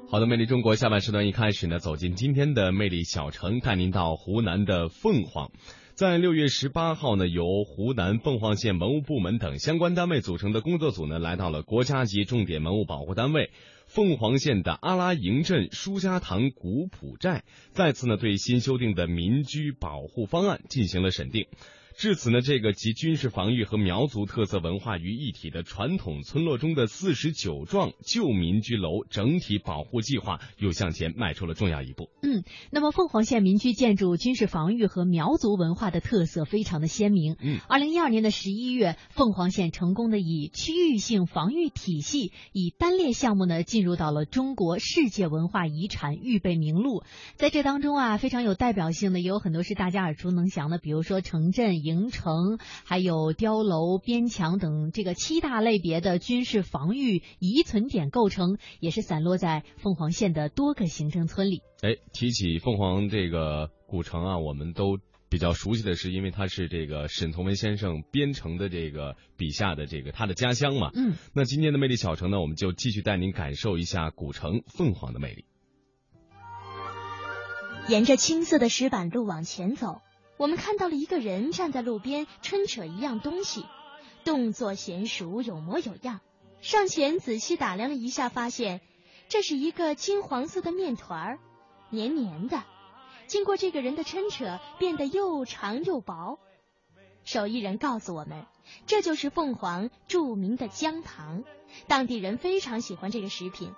[0.09, 5.51] 好的，魅力中国下半时段一开始呢，走进今天的魅力小城，带您到湖南的凤凰。
[5.96, 13.50] 在六月十八号呢，由湖南凤凰县文物部门等相关单位组成的工作组呢，来到了国家级重点文物保护单位
[13.87, 21.46] 凤凰县的阿拉营镇舒家塘古朴寨，再次呢对新修订的民居保护方案进行了审定。
[21.96, 32.11] 至此呢，这个集军事防御和苗族特色文化于一体的传统村落中的四十九幢旧民居楼整体保护计划又向前迈出了重要一步。
[32.22, 37.35] 嗯，那么凤凰县民居建筑军事防御和苗族文化的特色非常的鲜明。
[37.40, 47.04] 嗯，二零一二年的十一月，凤凰县成功的以区域性防御体系以单列项目呢进入到了中国世界文化遗产预备名录。
[47.37, 51.86] 在这当中啊，非常有代表性的也有很多是大家耳熟能详的，比如说城镇。
[51.87, 61.62] 营城、还有碉楼、边墙等这个七大类别的军事防御遗存点构成，也是散落在凤凰县的多个行政村里。
[61.83, 70.90] 哎，提起凤凰这个古城啊，我们都比较熟悉的是，因为它是这个沈从文先生编成的这个笔下的这个他的家乡嘛。
[70.94, 75.44] 嗯，那今天的魅力小城呢，我们就继续带您感受一下古城凤凰的魅力。
[77.88, 80.01] 沿着青色的石板路往前走。
[80.37, 83.64] 我们看到了一个人站在路边抻扯一样东西，
[84.25, 86.20] 动作娴熟，有模有样。
[86.61, 88.81] 上前仔细打量了一下，发现
[89.29, 91.38] 这是一个金黄色的面团儿，
[91.90, 92.64] 黏黏的。
[93.27, 96.38] 经过这个人的抻扯，变得又长又薄。
[97.25, 98.46] 手艺人告诉我们，
[98.87, 101.44] 这就是凤凰著名的姜糖，
[101.88, 103.73] 当地人非常喜欢这个食品。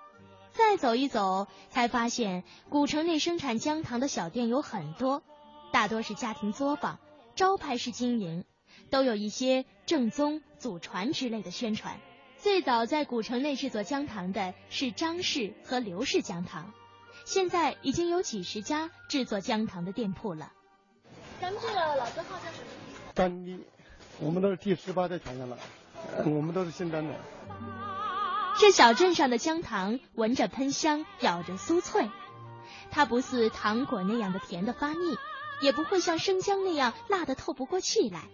[0.52, 5.22] 再走一走，才发现古城内生产姜糖的小店有很多。
[5.70, 6.98] 大多是家庭作坊，
[7.34, 8.44] 招牌式经营，
[8.90, 12.00] 都有一些正宗、祖传之类的宣传。
[12.36, 16.72] 最早在古城内制作姜糖的是张氏和刘氏姜糖，
[17.24, 20.52] 现在已经有几十家制作姜糖的店铺了。
[21.40, 23.12] 咱们这个老字号叫什么？
[23.14, 23.60] 丹妮，
[24.20, 25.58] 我们都是第十八代传人了，
[26.24, 27.14] 我们都是姓丹的。
[28.60, 32.08] 这小镇上的姜糖闻着喷香，咬着酥脆，
[32.90, 35.16] 它不似糖果那样的甜的发腻，
[35.60, 38.24] 也不会像生姜那样辣得透不过气来。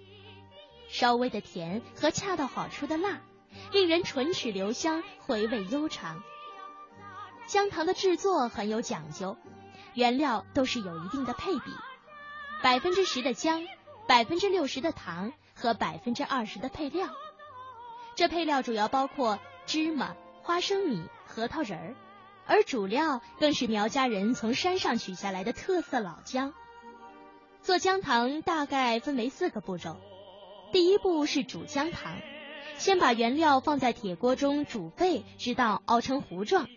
[0.89, 3.21] 稍微的甜和恰到好处的辣，
[3.73, 6.23] 令人唇齿留香，回味悠长。
[7.47, 9.37] 姜糖的制作很有讲究，
[9.95, 11.73] 原料都是有一定的配比，
[12.63, 13.67] 百分之十的姜，
[14.07, 17.09] 百分之六十的糖和百分之二十的配料。
[18.15, 21.95] 这配料主要包括芝麻、花生米、核桃仁儿，
[22.47, 26.55] 而主料更是苗家人从山上取下来的特色老姜。
[27.65, 29.97] 做姜糖大概分为四个步骤。
[30.71, 32.13] 第一步是煮姜糖，
[32.77, 36.69] 先把原料放在铁锅中煮沸，直到熬成糊状。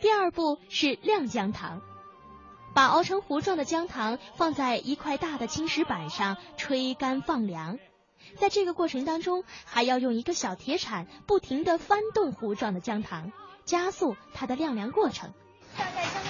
[0.00, 1.82] 第二步是晾姜糖，
[2.74, 7.80] 把熬成糊状的姜糖放在一块大的青石板上吹干放凉。
[8.36, 13.32] 在这个过程当中，还要用一个小铁铲不停地翻动糊状的姜糖，
[13.64, 15.34] 加速它的晾凉过程。
[15.76, 16.29] 大概将？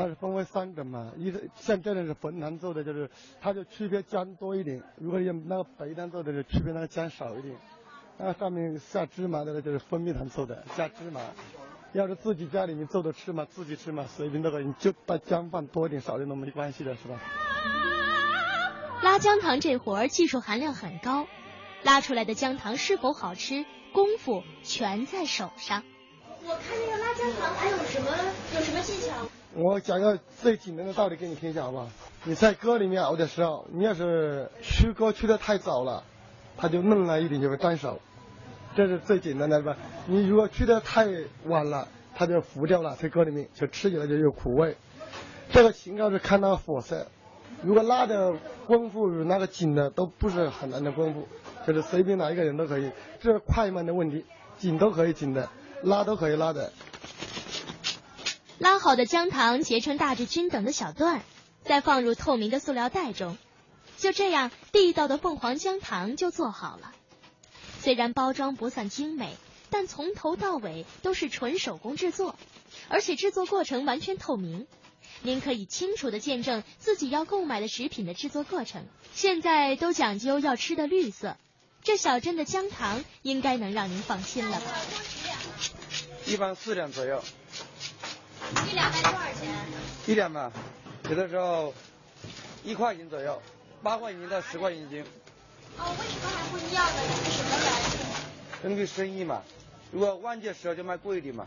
[0.00, 7.54] 它是分为三种嘛，一个像这种是汾南做的，就是它就区别姜多一点；如果用那个北南做的，就区别那个姜少一点。
[8.16, 11.20] 那上面下芝麻的呢，就是蜂蜜糖做的，加芝麻。
[11.92, 17.18] 要是自己家里面做的吃嘛，自己吃嘛，随便都可以，你就把姜放多一点、少一点都没关系的，是吧？
[19.02, 21.26] 拉姜糖这活儿技术含量很高，
[21.82, 25.82] 拉出来的姜糖是否好吃，功夫全在手上。
[26.44, 28.08] 我看那个拉姜糖还有什么
[28.54, 29.39] 有什么技巧？
[29.54, 31.88] 我讲个最简单的道理给你听一下，好不好？
[32.22, 36.04] 你在锅里面熬的时候，你要是出锅出的太早了，
[36.56, 38.00] 它就嫩了一点，就会粘手。
[38.76, 39.76] 这是最简单的吧？
[40.06, 41.08] 你如果出的太
[41.46, 44.76] 晚了，它就糊掉了，在锅里面就吃起来就有苦味。
[45.50, 47.08] 这个情况是看那个火色。
[47.62, 48.32] 如果拉的
[48.68, 51.26] 功夫与那个紧的都不是很难的功夫，
[51.66, 54.24] 就是随便哪一个人都可以，这是快慢的问题，
[54.58, 55.48] 紧都可以紧的，
[55.82, 56.70] 拉都可以拉的。
[58.60, 61.22] 拉好的姜糖结成大致均等的小段，
[61.64, 63.38] 再放入透明的塑料袋中，
[63.96, 66.92] 就这样地道的凤凰姜糖就做好了。
[67.80, 69.34] 虽然包装不算精美，
[69.70, 72.38] 但从头到尾都是纯手工制作，
[72.90, 74.66] 而且制作过程完全透明。
[75.22, 78.84] 您可以清楚的见证自己要购买的食品的制作过程。
[79.14, 81.38] 现在都讲究要吃的绿色，
[81.82, 84.66] 这小镇的姜糖应该能让您放心了吧？
[86.26, 87.24] 一般四两左右。
[88.68, 89.48] 一两卖多少钱？
[90.06, 90.50] 一两吧，
[91.08, 91.72] 有的时候
[92.64, 93.40] 一块钱左右，
[93.82, 95.04] 八块钱到十块钱一斤。
[95.78, 96.92] 哦，为什么还不一样呢？
[97.24, 98.62] 是什么原因？
[98.62, 99.42] 根据生意嘛，
[99.92, 101.46] 如果旺季的时候就卖贵一点嘛。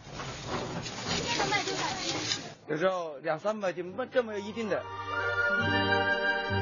[1.15, 2.15] 一天能卖多少斤？
[2.67, 4.81] 有时候两三百斤，不这么有一定的。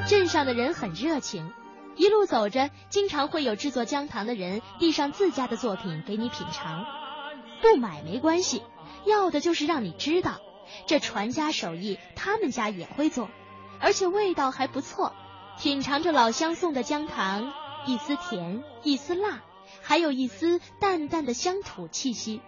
[0.08, 1.52] 镇上的人很热情，
[1.96, 6.84] 一路走着，经常会有制作姜糖的人递上自家的作品给你品尝。
[7.62, 8.62] 不买没关系，
[9.04, 10.40] 要的就是让你知道，
[10.86, 13.28] 这传家手艺他们家也会做，
[13.80, 15.12] 而且味道还不错。
[15.60, 17.52] 品尝着老乡送的姜糖，
[17.86, 19.42] 一丝甜，一丝辣，
[19.82, 22.40] 还有一丝淡淡的乡土气息。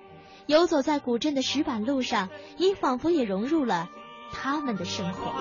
[0.46, 3.88] 游走在古镇的石板路上，你仿佛也融入了
[4.32, 5.32] 他们的生活。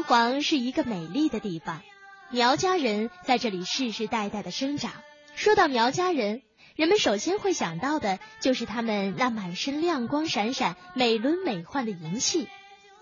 [0.00, 1.82] 凤凰是一个美丽的地方，
[2.30, 4.92] 苗家人在这里世世代代的生长。
[5.34, 6.40] 说到苗家人，
[6.74, 12.48] 人们首先会想到的就是他们那满身亮光闪闪、美轮美奂的银器。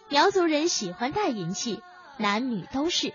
[0.09, 1.81] 苗族人喜欢戴银器，
[2.17, 3.15] 男女都是，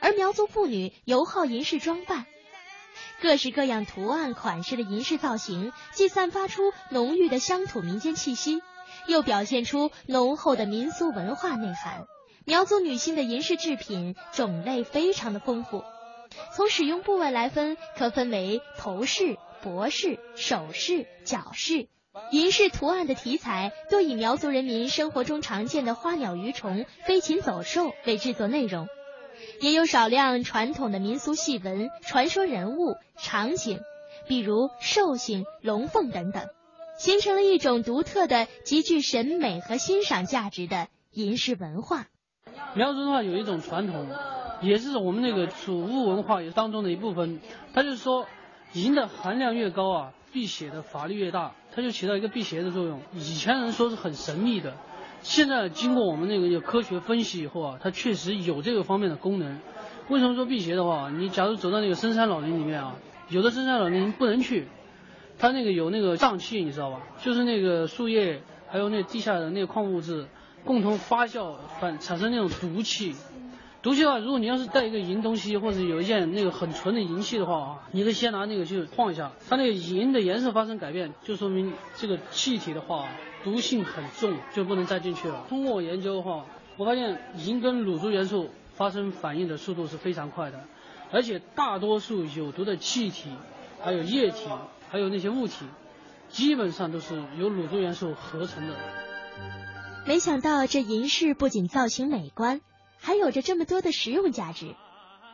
[0.00, 2.26] 而苗族妇女尤好银饰装扮，
[3.22, 8.60] 各式各样图案款式的银饰造型，既散发出浓郁的乡土民间气息，
[9.06, 12.08] 又表现出浓厚的民俗文化内涵。
[12.46, 15.82] 苗族女性的银饰制品种类非常的丰富。
[16.54, 21.88] 从使用部位来分，可分为头饰、脖饰、首饰、脚饰。
[22.30, 28.86] 银饰图案的题材多以苗族人民生活中常见的花鸟鱼虫、飞禽走兽为制作内容，
[29.60, 33.80] 也有少量传统的民俗戏文、传说人物、场景，
[34.28, 36.46] 比如寿星、龙凤等等，
[36.98, 42.06] 形成了一种独特的、极具审美和欣赏价值的银饰文化。
[42.74, 44.06] 苗族的话有一种传统。
[44.60, 47.40] 也是我们那个储物文化也当中的一部分。
[47.74, 48.26] 他就是说，
[48.72, 53.02] 银的含量越高啊，辟邪的法力越大，它就起到一个辟邪的作用。
[53.12, 54.74] 以前人说是很神秘的，
[55.20, 59.58] 现在经过我们那个有科学分析以后啊，它确实有这个方面的功能。
[60.08, 61.10] 为什么说辟邪的话？
[61.10, 62.94] 你假如走到那个深山老林里面啊，
[63.28, 64.66] 有的深山老林不能去，
[65.38, 67.00] 它那个有那个瘴气，你知道吧？
[67.22, 70.26] 就是那个树叶还有那地下的那个矿物质
[70.64, 73.14] 共同发酵反产生那种毒气。
[73.82, 83.06] 毒气的话，如果你要是带一个银东西，或者有一件那个很纯的银器的话啊，你可以先拿那个去晃一下，它那个银的颜色发生改变，就说明这个气体的话
[83.44, 85.44] 毒性很重，就不能再进去了。
[85.50, 86.46] 通过我研究的话，
[86.78, 90.64] 我发现银跟卤素元素发生反应的速度是非常快的，
[91.12, 93.28] 而且大多数有毒的气体、
[93.82, 94.46] 还有液体、
[94.88, 95.66] 还有那些物体，
[96.30, 98.74] 基本上都是由卤素元素合成的。
[100.06, 102.60] 没想到这银饰不仅造型美观。
[102.98, 104.74] 还有着这么多的实用价值。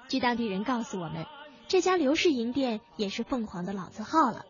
[0.08, 1.24] 据当地人告诉我们，
[1.68, 4.44] 这家刘氏银店也是凤凰的老字号了。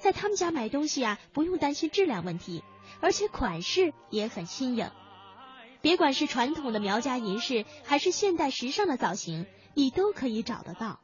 [0.00, 2.64] 在他们家买东西啊，不用担心质量问题，
[3.00, 4.90] 而且款式也很新颖。
[5.80, 10.98] 别管是传统的苗家银饰，还是现代时尚的造型，你都可以找得到。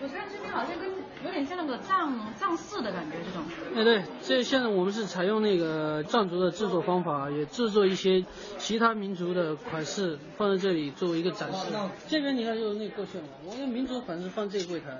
[0.00, 3.42] 我觉得这边好像跟有点像那个藏藏式的感觉，这种。
[3.76, 8.24] 哎，对，这现在我们是采用那个藏族的制作方法，也制作一些
[8.58, 11.66] 其他民族的款式放在这里作为一个展示。
[12.08, 14.90] 这边你看就是那过去了，我们民族款式放这个柜台。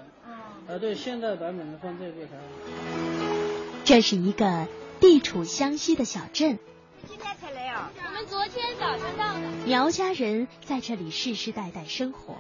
[0.69, 2.31] 啊，对，现代版本的放这个柜台。
[3.85, 4.69] 这是一个
[5.01, 6.61] 地处湘西的小镇。
[7.09, 7.91] 今天才来啊？
[8.07, 9.41] 我们昨天早上到的。
[9.67, 12.37] 苗家人在这里世世代代生活。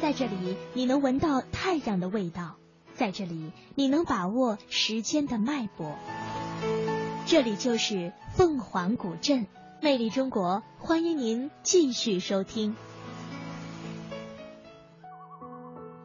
[0.00, 2.56] 在这里，你能闻到太阳的味道；
[2.94, 5.98] 在这里，你能把握时间的脉搏。
[7.26, 9.46] 这里就是凤凰古镇，
[9.82, 12.74] 魅力中国，欢迎您继续收听。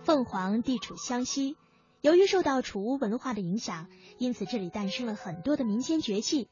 [0.04, 1.56] 凤凰地处湘西，
[2.02, 3.88] 由于受到楚巫文化的影响，
[4.18, 6.50] 因此这里诞生了很多的民间绝技，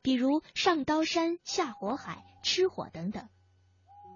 [0.00, 3.28] 比如上刀山、下火海、吃火等等。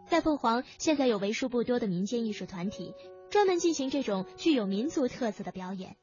[0.08, 2.94] 在凤凰，现在有为数不多的民间艺术团体
[3.28, 5.96] 专门进行这种具有民族特色的表演，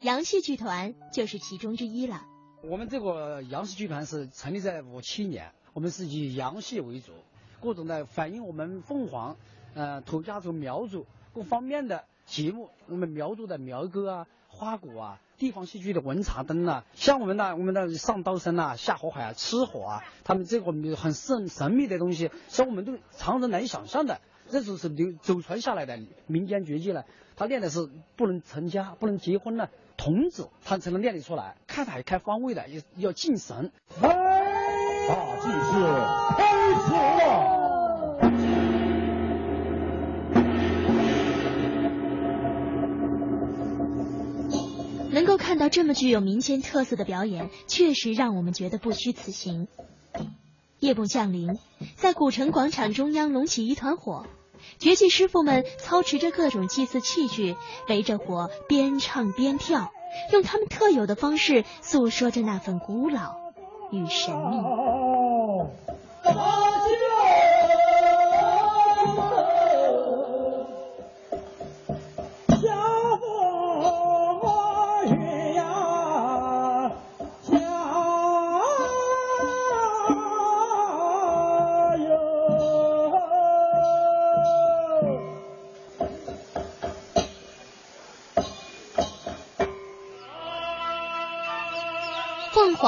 [0.00, 2.26] 杨戏剧团就是其中之一了。
[2.62, 7.12] 我们这个杨戏剧团是成立在五七年，我们是以杨戏为主，
[7.62, 9.34] 各种的反映我们凤凰，
[9.72, 14.26] 呃，土家族苗族各方面的节目，我们苗族的苗歌啊、
[14.58, 15.20] 花鼓啊。
[15.38, 24.20] 地方戏剧的文茶灯啊，像我们的我们的上刀山啊、下火海啊、吃火啊，他们这个很神神秘的东西，是我们都常人难以想象的。
[24.50, 27.04] 这就是流祖传下来的民间绝技了。
[27.36, 31.54] 他练的是不能成家、不能结婚的童子，他才能练得出来。
[31.68, 33.70] 开台开方位的，要要敬神。
[34.00, 34.08] 大
[35.36, 35.72] 祭司
[36.36, 37.57] 开始了。
[45.28, 49.68] 够看到这么具有民间特色的表演，确实让我们觉得不虚此行。
[50.78, 51.58] 夜幕降临，
[51.96, 54.24] 在古城广场中央隆起一团火，
[54.78, 57.56] 绝技师傅们操持着各种祭祀器具，
[57.90, 59.92] 围着火边唱边跳，
[60.32, 63.34] 用他们特有的方式诉说着那份古老
[63.90, 64.56] 与神秘。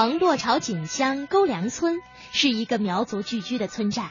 [0.01, 2.01] 黄洛朝井乡沟梁村
[2.33, 4.11] 是一个苗族聚居的村寨，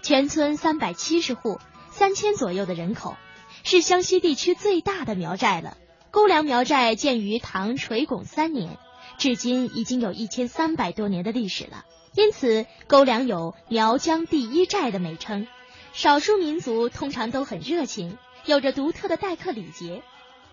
[0.00, 1.58] 全村三百七十户，
[1.90, 3.16] 三千左右的人口，
[3.64, 5.78] 是湘西地区最大的苗寨了。
[6.12, 8.78] 沟梁苗寨建于唐垂拱三年，
[9.18, 15.48] 至今已经有一千三百多年的历史了，因此沟梁有“苗疆第一寨”的美称。
[15.92, 20.04] 少数民族通常都很热情，有着独特的待客礼节。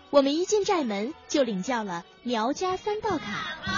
[0.09, 3.72] 我们一进寨门就领教了苗家三道卡。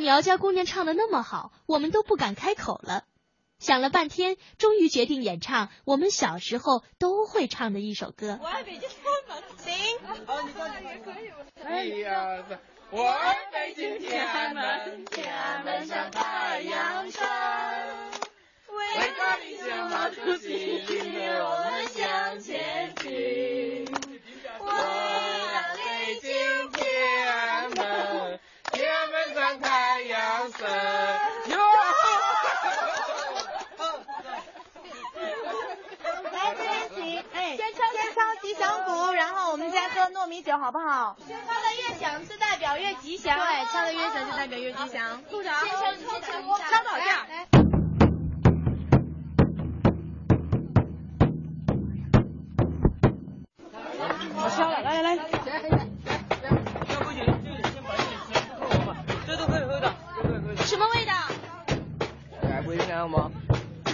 [0.00, 3.04] 苗家姑娘唱的那么好，我们都不敢开口了。
[3.58, 8.38] 想了半天，终于决定演唱我们小时候都会唱的一首歌。
[8.42, 8.98] 我爱北京天
[9.28, 9.98] 安门，行。
[10.26, 12.00] 哦，你这也可以。
[12.00, 12.58] 一二三，
[12.90, 17.22] 我爱北京天安门，天安门上太阳升。
[18.70, 23.86] 伟大的宪法主席领领我们向前进。
[24.58, 28.40] 我爱北京天安门，
[28.72, 30.66] 天安门上太阳升。
[36.32, 39.34] 来这边请，哎，先唱先唱吉祥鼓，然
[40.00, 41.14] 喝糯米酒，好不好？
[41.28, 41.44] 唱的
[41.76, 45.22] 越响是代表越吉祥，对，唱的越响就代表越吉祥。
[45.30, 47.26] 处长，先敲敲敲敲倒架。
[54.42, 55.18] 我敲了，来来来。
[59.26, 60.64] 这都可以喝的，都可以喝的。
[60.64, 61.12] 什么味道？
[62.48, 63.30] 来，味道好吗？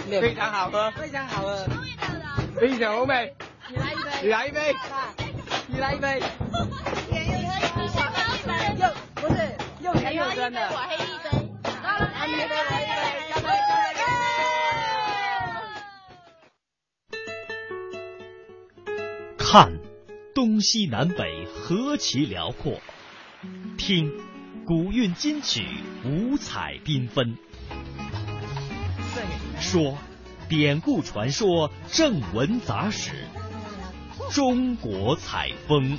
[0.09, 1.57] 非常好喝，非常好喝。
[1.57, 2.61] 什么味道的？
[2.61, 3.35] 非常好美。
[3.69, 4.11] 你来一杯。
[4.21, 4.75] 你来一杯。
[5.69, 6.21] 你来一杯。
[7.09, 7.51] 甜又
[8.45, 9.35] 甜，又不是
[9.81, 10.61] 又甜又酸的。
[10.71, 11.29] 我黑一杯。
[11.83, 12.47] 来一杯，来
[12.81, 12.91] 一杯，
[13.33, 13.49] 干杯，
[13.95, 14.01] 干
[18.85, 18.87] 杯！
[19.37, 19.77] 看，
[20.33, 22.79] 东西南北何其辽阔；
[23.77, 24.09] 听，
[24.65, 25.65] 古韵金曲
[26.05, 27.35] 五彩缤纷；
[29.59, 29.97] 说，
[30.47, 33.25] 典故传说正文杂史，
[34.31, 35.97] 中国采风。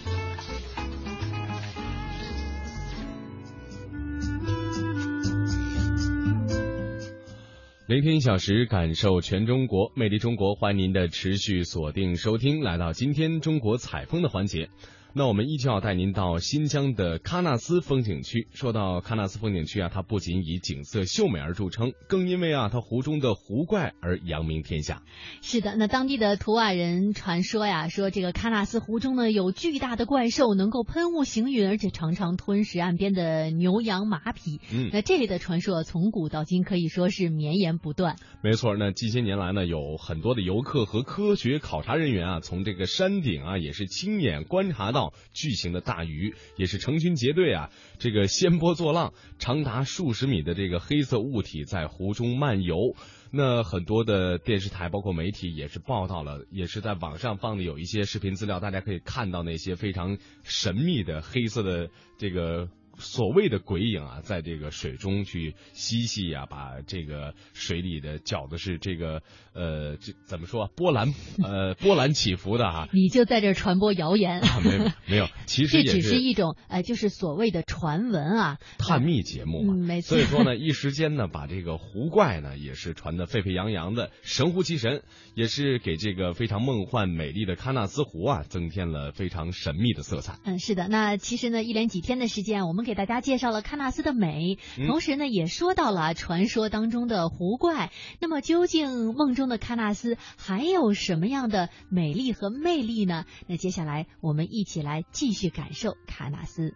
[7.87, 14.68] 聆听一小时，感受全中国，魅力中国，欢迎您的持续锁定收听，来到今天中国采风的环节。
[15.14, 18.46] 那我们依旧要带您到新疆的喀纳斯风景区。
[18.52, 25.02] 说到喀纳斯风景区啊，它不仅以景色秀美而著称，更因为啊它湖中的湖怪而扬名天下。
[25.40, 34.61] 是的，那当地的图瓦人传说呀，说这个喀纳斯湖中呢有巨大的怪兽，能够喷雾行云，而且常常吞食岸边的牛羊马匹。
[34.72, 38.16] 嗯，那这类的传说从古到今可以说是绵延不断。
[38.42, 44.97] 没错，那近些年来呢，有很多的游客和科学考察人员啊，从这个山顶啊，也是亲眼观察到
[45.32, 52.94] 巨型的大鱼，也是成群结队啊，这个掀波作浪，长达数十米的这个黑色物体在湖中漫游。
[53.30, 62.68] 那很多的电视台包括媒体也是报道了，也是在网上放的有一些视频资料，大家可以看到那些非常神秘的黑色的这个。
[62.99, 69.22] 所谓的鬼影啊，在这个水中去嬉戏啊，把这个水里的搅的是这个
[69.55, 74.61] 呃，这怎么说啊波澜 呃波澜起伏的啊、你就在这传播谣言，啊。
[74.64, 78.59] 没有没有， 其实也这只是一种呃，就是所谓的传闻啊。
[78.78, 85.03] 探秘节目嘛，嗯没错所以说呢，一时间呢，把这个湖怪呢也是传得沸沸扬扬的，神乎其神，
[85.34, 90.38] 也是给这个非常梦幻美丽的喀纳斯湖啊增添了非常神秘的色彩。
[90.44, 90.88] 嗯，是的。
[90.88, 97.93] 那其实呢，一连几天的时间，我们给大家介绍了喀纳斯的美，嗯同时呢，也说到了传说当中的湖怪。
[98.18, 103.26] 那么，究竟梦中的喀纳斯还有什么样的美丽和魅力呢？
[103.47, 106.72] 那接下来我们一起来继续感受喀纳斯。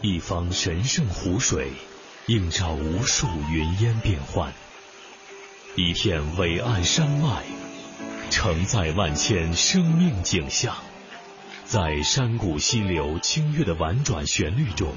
[0.00, 1.72] 一方神圣湖水，
[2.26, 4.50] 映照无数云烟变幻；
[5.76, 7.44] 一片伟岸山脉，
[8.30, 10.74] 承载万千生命景象。
[11.68, 14.94] 在山谷溪流清越的婉转旋律中，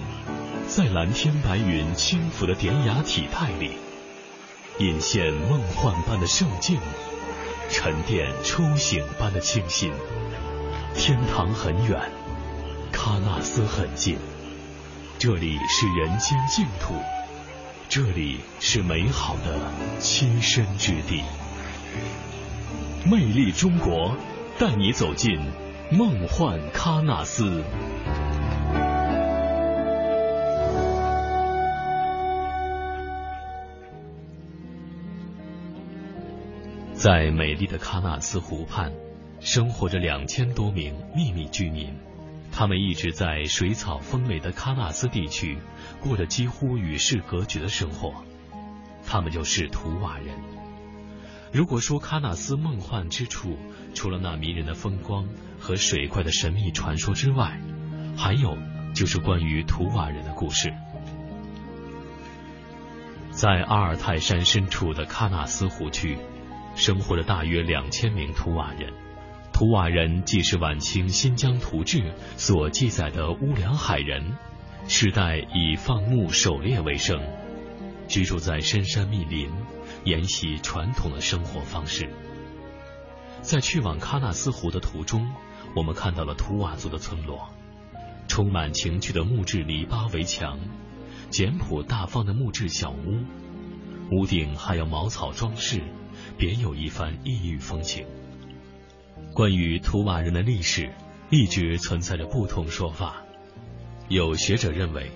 [0.67, 3.72] 在蓝天白云轻抚的典雅体态里，
[4.78, 6.78] 隐现梦幻般的圣境，
[7.72, 9.91] 沉淀初醒般的清新。
[10.93, 11.99] 天堂很远，
[12.93, 14.20] 喀纳斯很近。
[15.17, 16.93] 这里是人间净土，
[17.89, 21.24] 这里是美好的栖身之地。
[23.05, 24.15] 魅力中国，
[24.59, 25.39] 带你走进
[25.91, 27.63] 梦幻喀纳斯。
[36.93, 38.93] 在美丽的喀纳斯湖畔，
[39.39, 41.91] 生活着两千多名秘密居民。
[42.51, 45.57] 他们一直在水草丰美的喀纳斯地区
[45.99, 48.13] 过着几乎与世隔绝的生活，
[49.07, 50.35] 他们就是图瓦人。
[51.51, 53.57] 如果说喀纳斯梦幻之处，
[53.95, 55.27] 除了那迷人的风光
[55.60, 57.60] 和水怪的神秘传说之外，
[58.18, 58.57] 还有
[58.95, 60.74] 就是关于图瓦人的故事。
[63.32, 66.18] 在阿尔泰山深处的喀纳斯湖区，
[66.76, 68.91] 生活着大约两千名图瓦人。
[69.53, 74.38] 图瓦人既是晚清新疆图志所记载的乌梁海人，
[74.88, 77.22] 世代以放牧狩猎为生。
[78.07, 79.51] 居住在深山密林，
[80.03, 82.10] 沿袭传统的生活方式。
[83.41, 85.32] 在去往喀纳斯湖的途中，
[85.80, 87.47] 我们看到了图瓦族的村落，
[88.27, 90.59] 充满情趣的木质篱笆围墙，
[91.30, 93.23] 简朴大方的木质小屋，
[94.11, 95.82] 屋顶还有茅草装饰，
[96.38, 98.05] 别有一番异域风情。
[99.34, 100.91] 关于图瓦人的历史，
[101.30, 103.23] 一直存在着不同说法。
[104.09, 105.09] 有学者认为，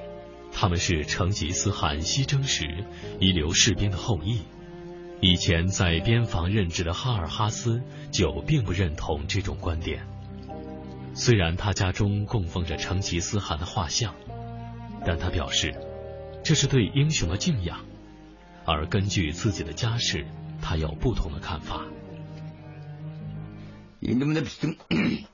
[0.53, 2.85] 他们是成吉思汗西征时
[3.19, 4.39] 遗留士兵的后裔。
[5.19, 10.07] 以前在边防任职的哈尔哈斯就并不认同这种观点。
[11.13, 14.15] 虽然他家中供奉着成吉思汗的画像
[15.05, 15.75] 但他表示
[16.43, 17.85] 这是对英雄的敬仰
[18.65, 20.25] 而根据自己的家世
[20.61, 21.85] 他有不同的看法。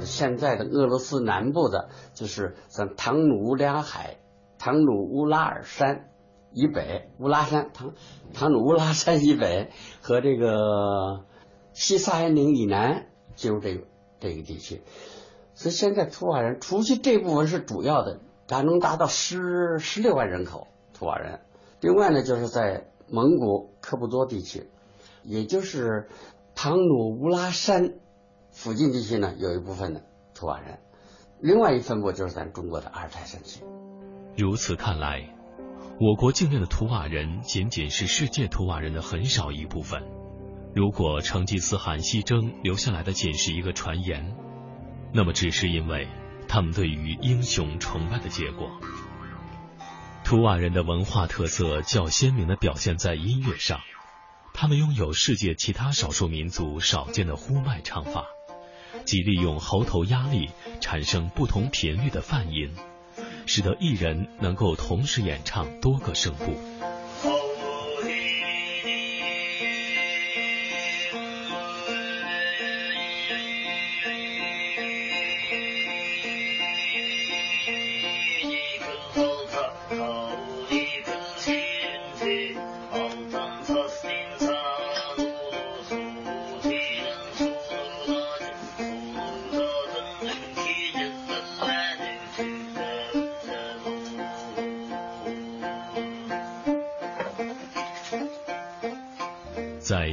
[0.00, 4.16] 现在的俄罗斯南部的，就是像唐努乌梁海、
[4.58, 6.08] 唐努乌拉尔山
[6.52, 7.94] 以北，乌拉山唐
[8.34, 9.70] 唐努乌拉山以北
[10.00, 11.24] 和这个
[11.72, 13.84] 西萨恩岭以南进入这个
[14.20, 14.82] 这个地区，
[15.54, 21.40] 所以现在图瓦人除去这部分是主要的，达能达到十十六万人口图瓦人。
[21.80, 24.68] 另外呢，就是在蒙古科布多地区，
[25.22, 26.08] 也就是
[26.54, 27.94] 唐努乌拉山
[28.52, 30.02] 附近地区呢，有一部分的
[30.34, 30.78] 图瓦人。
[31.40, 33.64] 另外一分布就是咱中国的阿尔泰山区。
[34.36, 35.34] 如此看来，
[35.98, 40.02] 我国境内的图瓦人仅仅是世界图瓦人的很少一部分。
[40.74, 44.36] 如果成吉思汗西征留下来的仅是一个传言，
[45.12, 46.06] 那么只是因为
[46.46, 48.70] 他们对于英雄崇拜的结果。
[50.24, 53.80] 图瓦人的文化特色较鲜明的表现在音乐上，
[54.54, 58.24] 他们拥有世界其他少数民族少见的呼麦唱法，
[59.04, 62.70] 即利用喉头压力产生不同频率的泛音，
[63.46, 66.56] 使得一人能够同时演唱多个声部。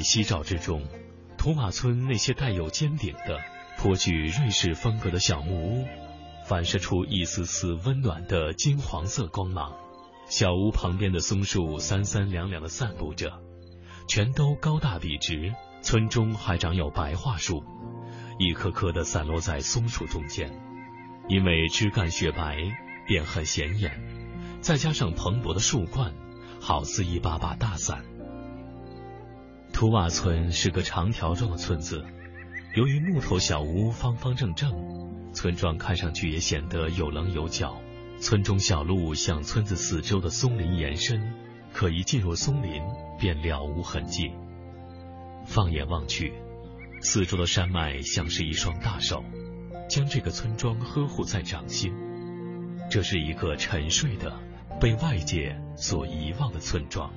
[0.10, 0.82] 夕照之中，
[1.38, 3.38] 图瓦村那些带有尖顶的、
[3.78, 5.88] 颇具瑞士风格的小木屋，
[6.48, 9.78] 反射出一丝丝温暖的金黄色光芒。
[10.28, 13.40] 小屋旁边的松树三三两两的散布着，
[14.08, 15.54] 全都高大笔直。
[15.84, 17.64] 村中还长有白桦树，
[18.40, 20.52] 一棵棵的散落在松树中间，
[21.28, 22.58] 因为枝干雪白，
[23.06, 23.92] 便很显眼。
[24.60, 26.16] 再加上蓬勃的树冠，
[26.60, 28.04] 好似一把把大伞。
[29.80, 32.04] 图瓦村是个长条状的村子，
[32.76, 34.74] 由于木头小屋方方正正，
[35.32, 37.80] 村庄看上去也显得有棱有角。
[38.20, 41.34] 村中小路向村子四周的松林延伸，
[41.72, 42.84] 可一进入松林
[43.18, 44.34] 便了无痕迹。
[45.46, 46.34] 放眼望去，
[47.00, 49.24] 四周的山脉像是一双大手，
[49.90, 51.94] 将这个村庄呵护在掌心。
[52.92, 54.38] 这是一个沉睡的、
[54.82, 57.14] 被外界所遗忘的村庄。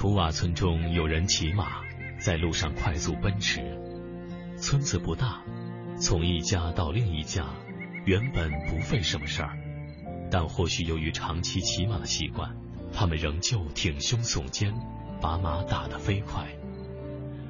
[0.00, 1.82] 图瓦村中有人骑马，
[2.18, 3.60] 在路上快速奔驰。
[4.56, 5.42] 村子不大，
[5.98, 7.44] 从一家到另一家，
[8.06, 9.58] 原本不费什么事儿，
[10.30, 12.56] 但或许由于长期骑马的习惯，
[12.94, 14.72] 他们仍旧挺胸耸肩，
[15.20, 16.48] 把马打得飞快。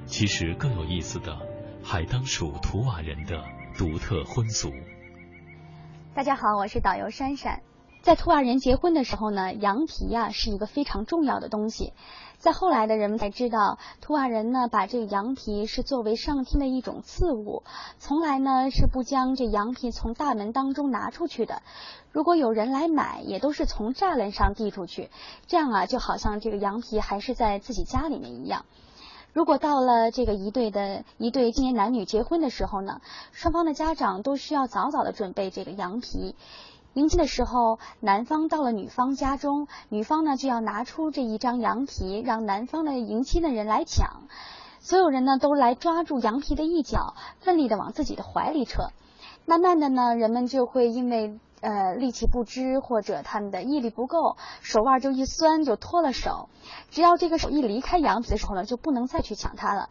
[0.07, 1.39] 其实更有意思的，
[1.85, 3.45] 还当属图瓦人的
[3.79, 4.73] 独特婚俗。
[6.15, 7.63] 大家好，我是导游珊珊。
[8.03, 11.93] 在图瓦人结婚的时候呢，羊皮呀、是一个非常重要的东西。
[12.41, 17.63] 在后来的人们才知道，图瓦人呢把这个羊皮是作为上天的一种赐物，
[17.99, 21.61] 从来呢是不将这羊皮从大门当中拿出去的。
[22.13, 25.11] 如果有人来买，也都是从栅栏上递出去，
[25.47, 28.65] 这样啊就好像这个羊皮还是在自己家里面一样。
[29.35, 36.35] 如果到了这个一对的一对青年男女结婚的时候呢，双方的家长都需要早早的准备这个羊皮。
[36.95, 44.23] 迎亲的时候，男方到了女方家中，女方呢就要拿出这一张羊皮，让男方的迎亲的人来抢。
[44.81, 48.89] 所有人呢都来抓住羊皮的一角，奋力的往自己的怀里扯。
[49.47, 56.49] 慢慢的呢，人们就会因为呃力气不支或者他们的毅力不够，手腕就一酸就脱了手。
[56.91, 59.91] 只要这个手一离开羊皮的时候呢，就不能再去抢它了。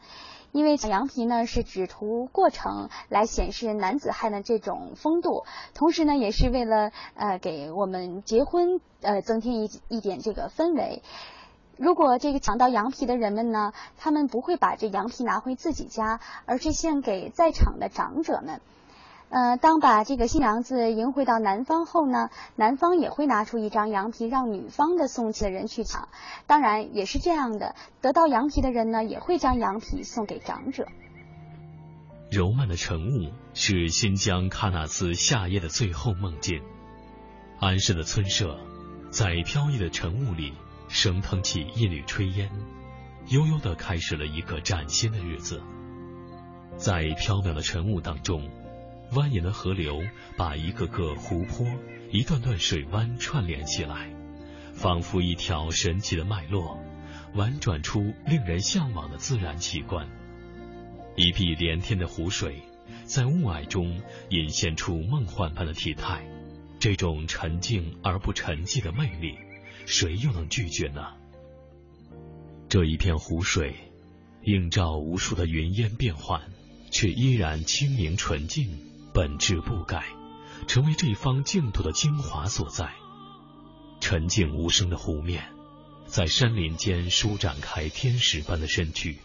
[0.52, 11.04] 因为羊皮呢是只图过程来显示男子汉的这种风度，同时呢也是为了呃给我们结婚呃增添一一点这个氛围。
[11.78, 18.60] 如果这个抢到羊皮的人们呢，他们不会把这羊皮拿回自己家，而是献给在场的长者们。
[19.30, 26.10] 呃，当把这个新娘子迎回到男方后呢，男方也会拿出一张羊皮让女方的送亲的人去抢。
[26.48, 30.88] 当然也是这样的，得到羊皮的人呢，也会将羊皮送给长者。
[32.32, 36.64] 柔曼的晨雾是新疆喀纳斯夏夜的最后梦境。
[37.60, 38.58] 安适的村舍，
[39.12, 40.54] 在飘逸的晨雾里
[40.88, 42.50] 升腾起一缕炊烟，
[43.28, 45.62] 悠悠地开始了一个崭新的日子。
[46.78, 48.50] 在飘渺的晨雾当中。
[49.12, 50.02] 蜿蜒的河流
[50.38, 51.66] 把一个个湖泊、
[52.12, 54.14] 一段段水湾串联起来，
[54.74, 56.80] 仿佛一条神奇的脉络，
[57.34, 60.08] 婉转出令人向往的自然奇观。
[61.16, 62.62] 一碧连天的湖水，
[63.04, 64.00] 在雾霭中
[64.30, 66.24] 隐现出梦幻般的体态。
[66.80, 69.38] 这种沉静而不沉寂的魅力，
[69.86, 71.02] 谁又能拒绝呢？
[72.70, 73.76] 这一片湖水，
[74.44, 76.42] 映照无数的云烟变幻，
[76.90, 78.89] 却依然清明纯净。
[79.14, 80.06] 本质不改，
[80.68, 82.94] 成为这方净土的精华所在。
[84.00, 85.54] 沉静无声的湖面，
[86.06, 89.20] 在山林间舒展开天使般的身躯。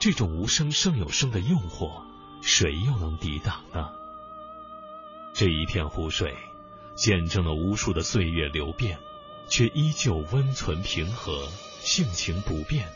[0.00, 2.02] 这种无声胜有声的诱惑，
[2.42, 3.90] 谁又能抵挡呢？
[5.32, 6.34] 这一片湖水，
[6.96, 8.98] 见证了无数的岁月流变，
[9.48, 11.48] 却依旧温存平和，
[11.80, 12.88] 性情不变，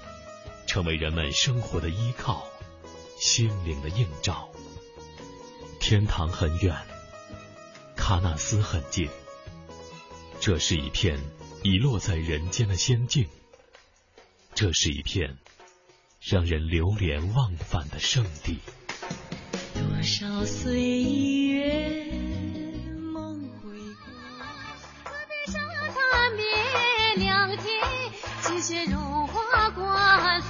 [0.67, 2.45] 成为人们生活的依靠，
[3.17, 4.49] 心灵的映照。
[5.89, 6.74] 天堂很远，
[7.97, 9.09] 喀纳斯很近。
[10.41, 11.16] 这是一片
[11.62, 13.28] 遗落在人间的仙境，
[14.53, 15.39] 这是一片
[16.20, 18.59] 让人流连忘返的圣地。
[19.74, 22.11] 多少岁月
[23.14, 24.11] 梦回过，
[25.05, 25.61] 河边沙
[25.95, 27.64] 滩边两天，
[28.43, 30.43] 积雪融化关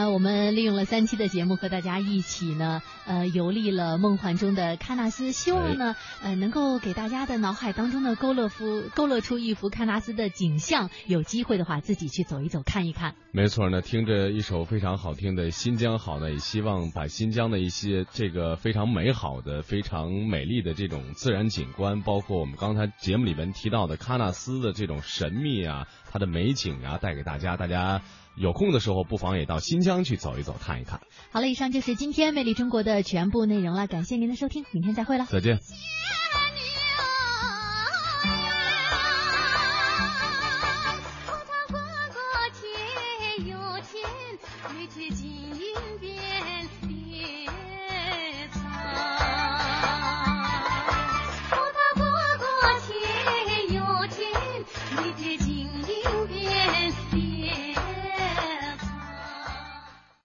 [0.00, 10.88] 那我们利用了三期的节目，和大家一起呢，呃，游历了梦幻中的喀纳斯，希望呢，呃，能够给大家的脑海当中的勾勒夫勾勒出一幅喀纳斯的景象。
[11.06, 13.14] 有机会的话，自己去走一走，看一看。
[13.30, 27.58] 没错呢，听着一首非常好听的《新疆好》呢，也希望把新疆的一些这个非常美好的、非常美丽的这种自然景观，包括我们刚才节目里面提到的喀纳斯的这种神秘啊，它的美景啊，带给大家。
[27.58, 28.00] 大家。
[28.36, 31.00] 有空的时候，不妨也到新疆去走一走，看一看。
[31.30, 35.58] 好了，以上就是今天《魅力中国》的全部内容了，感谢您的收听，明天再会了，再见。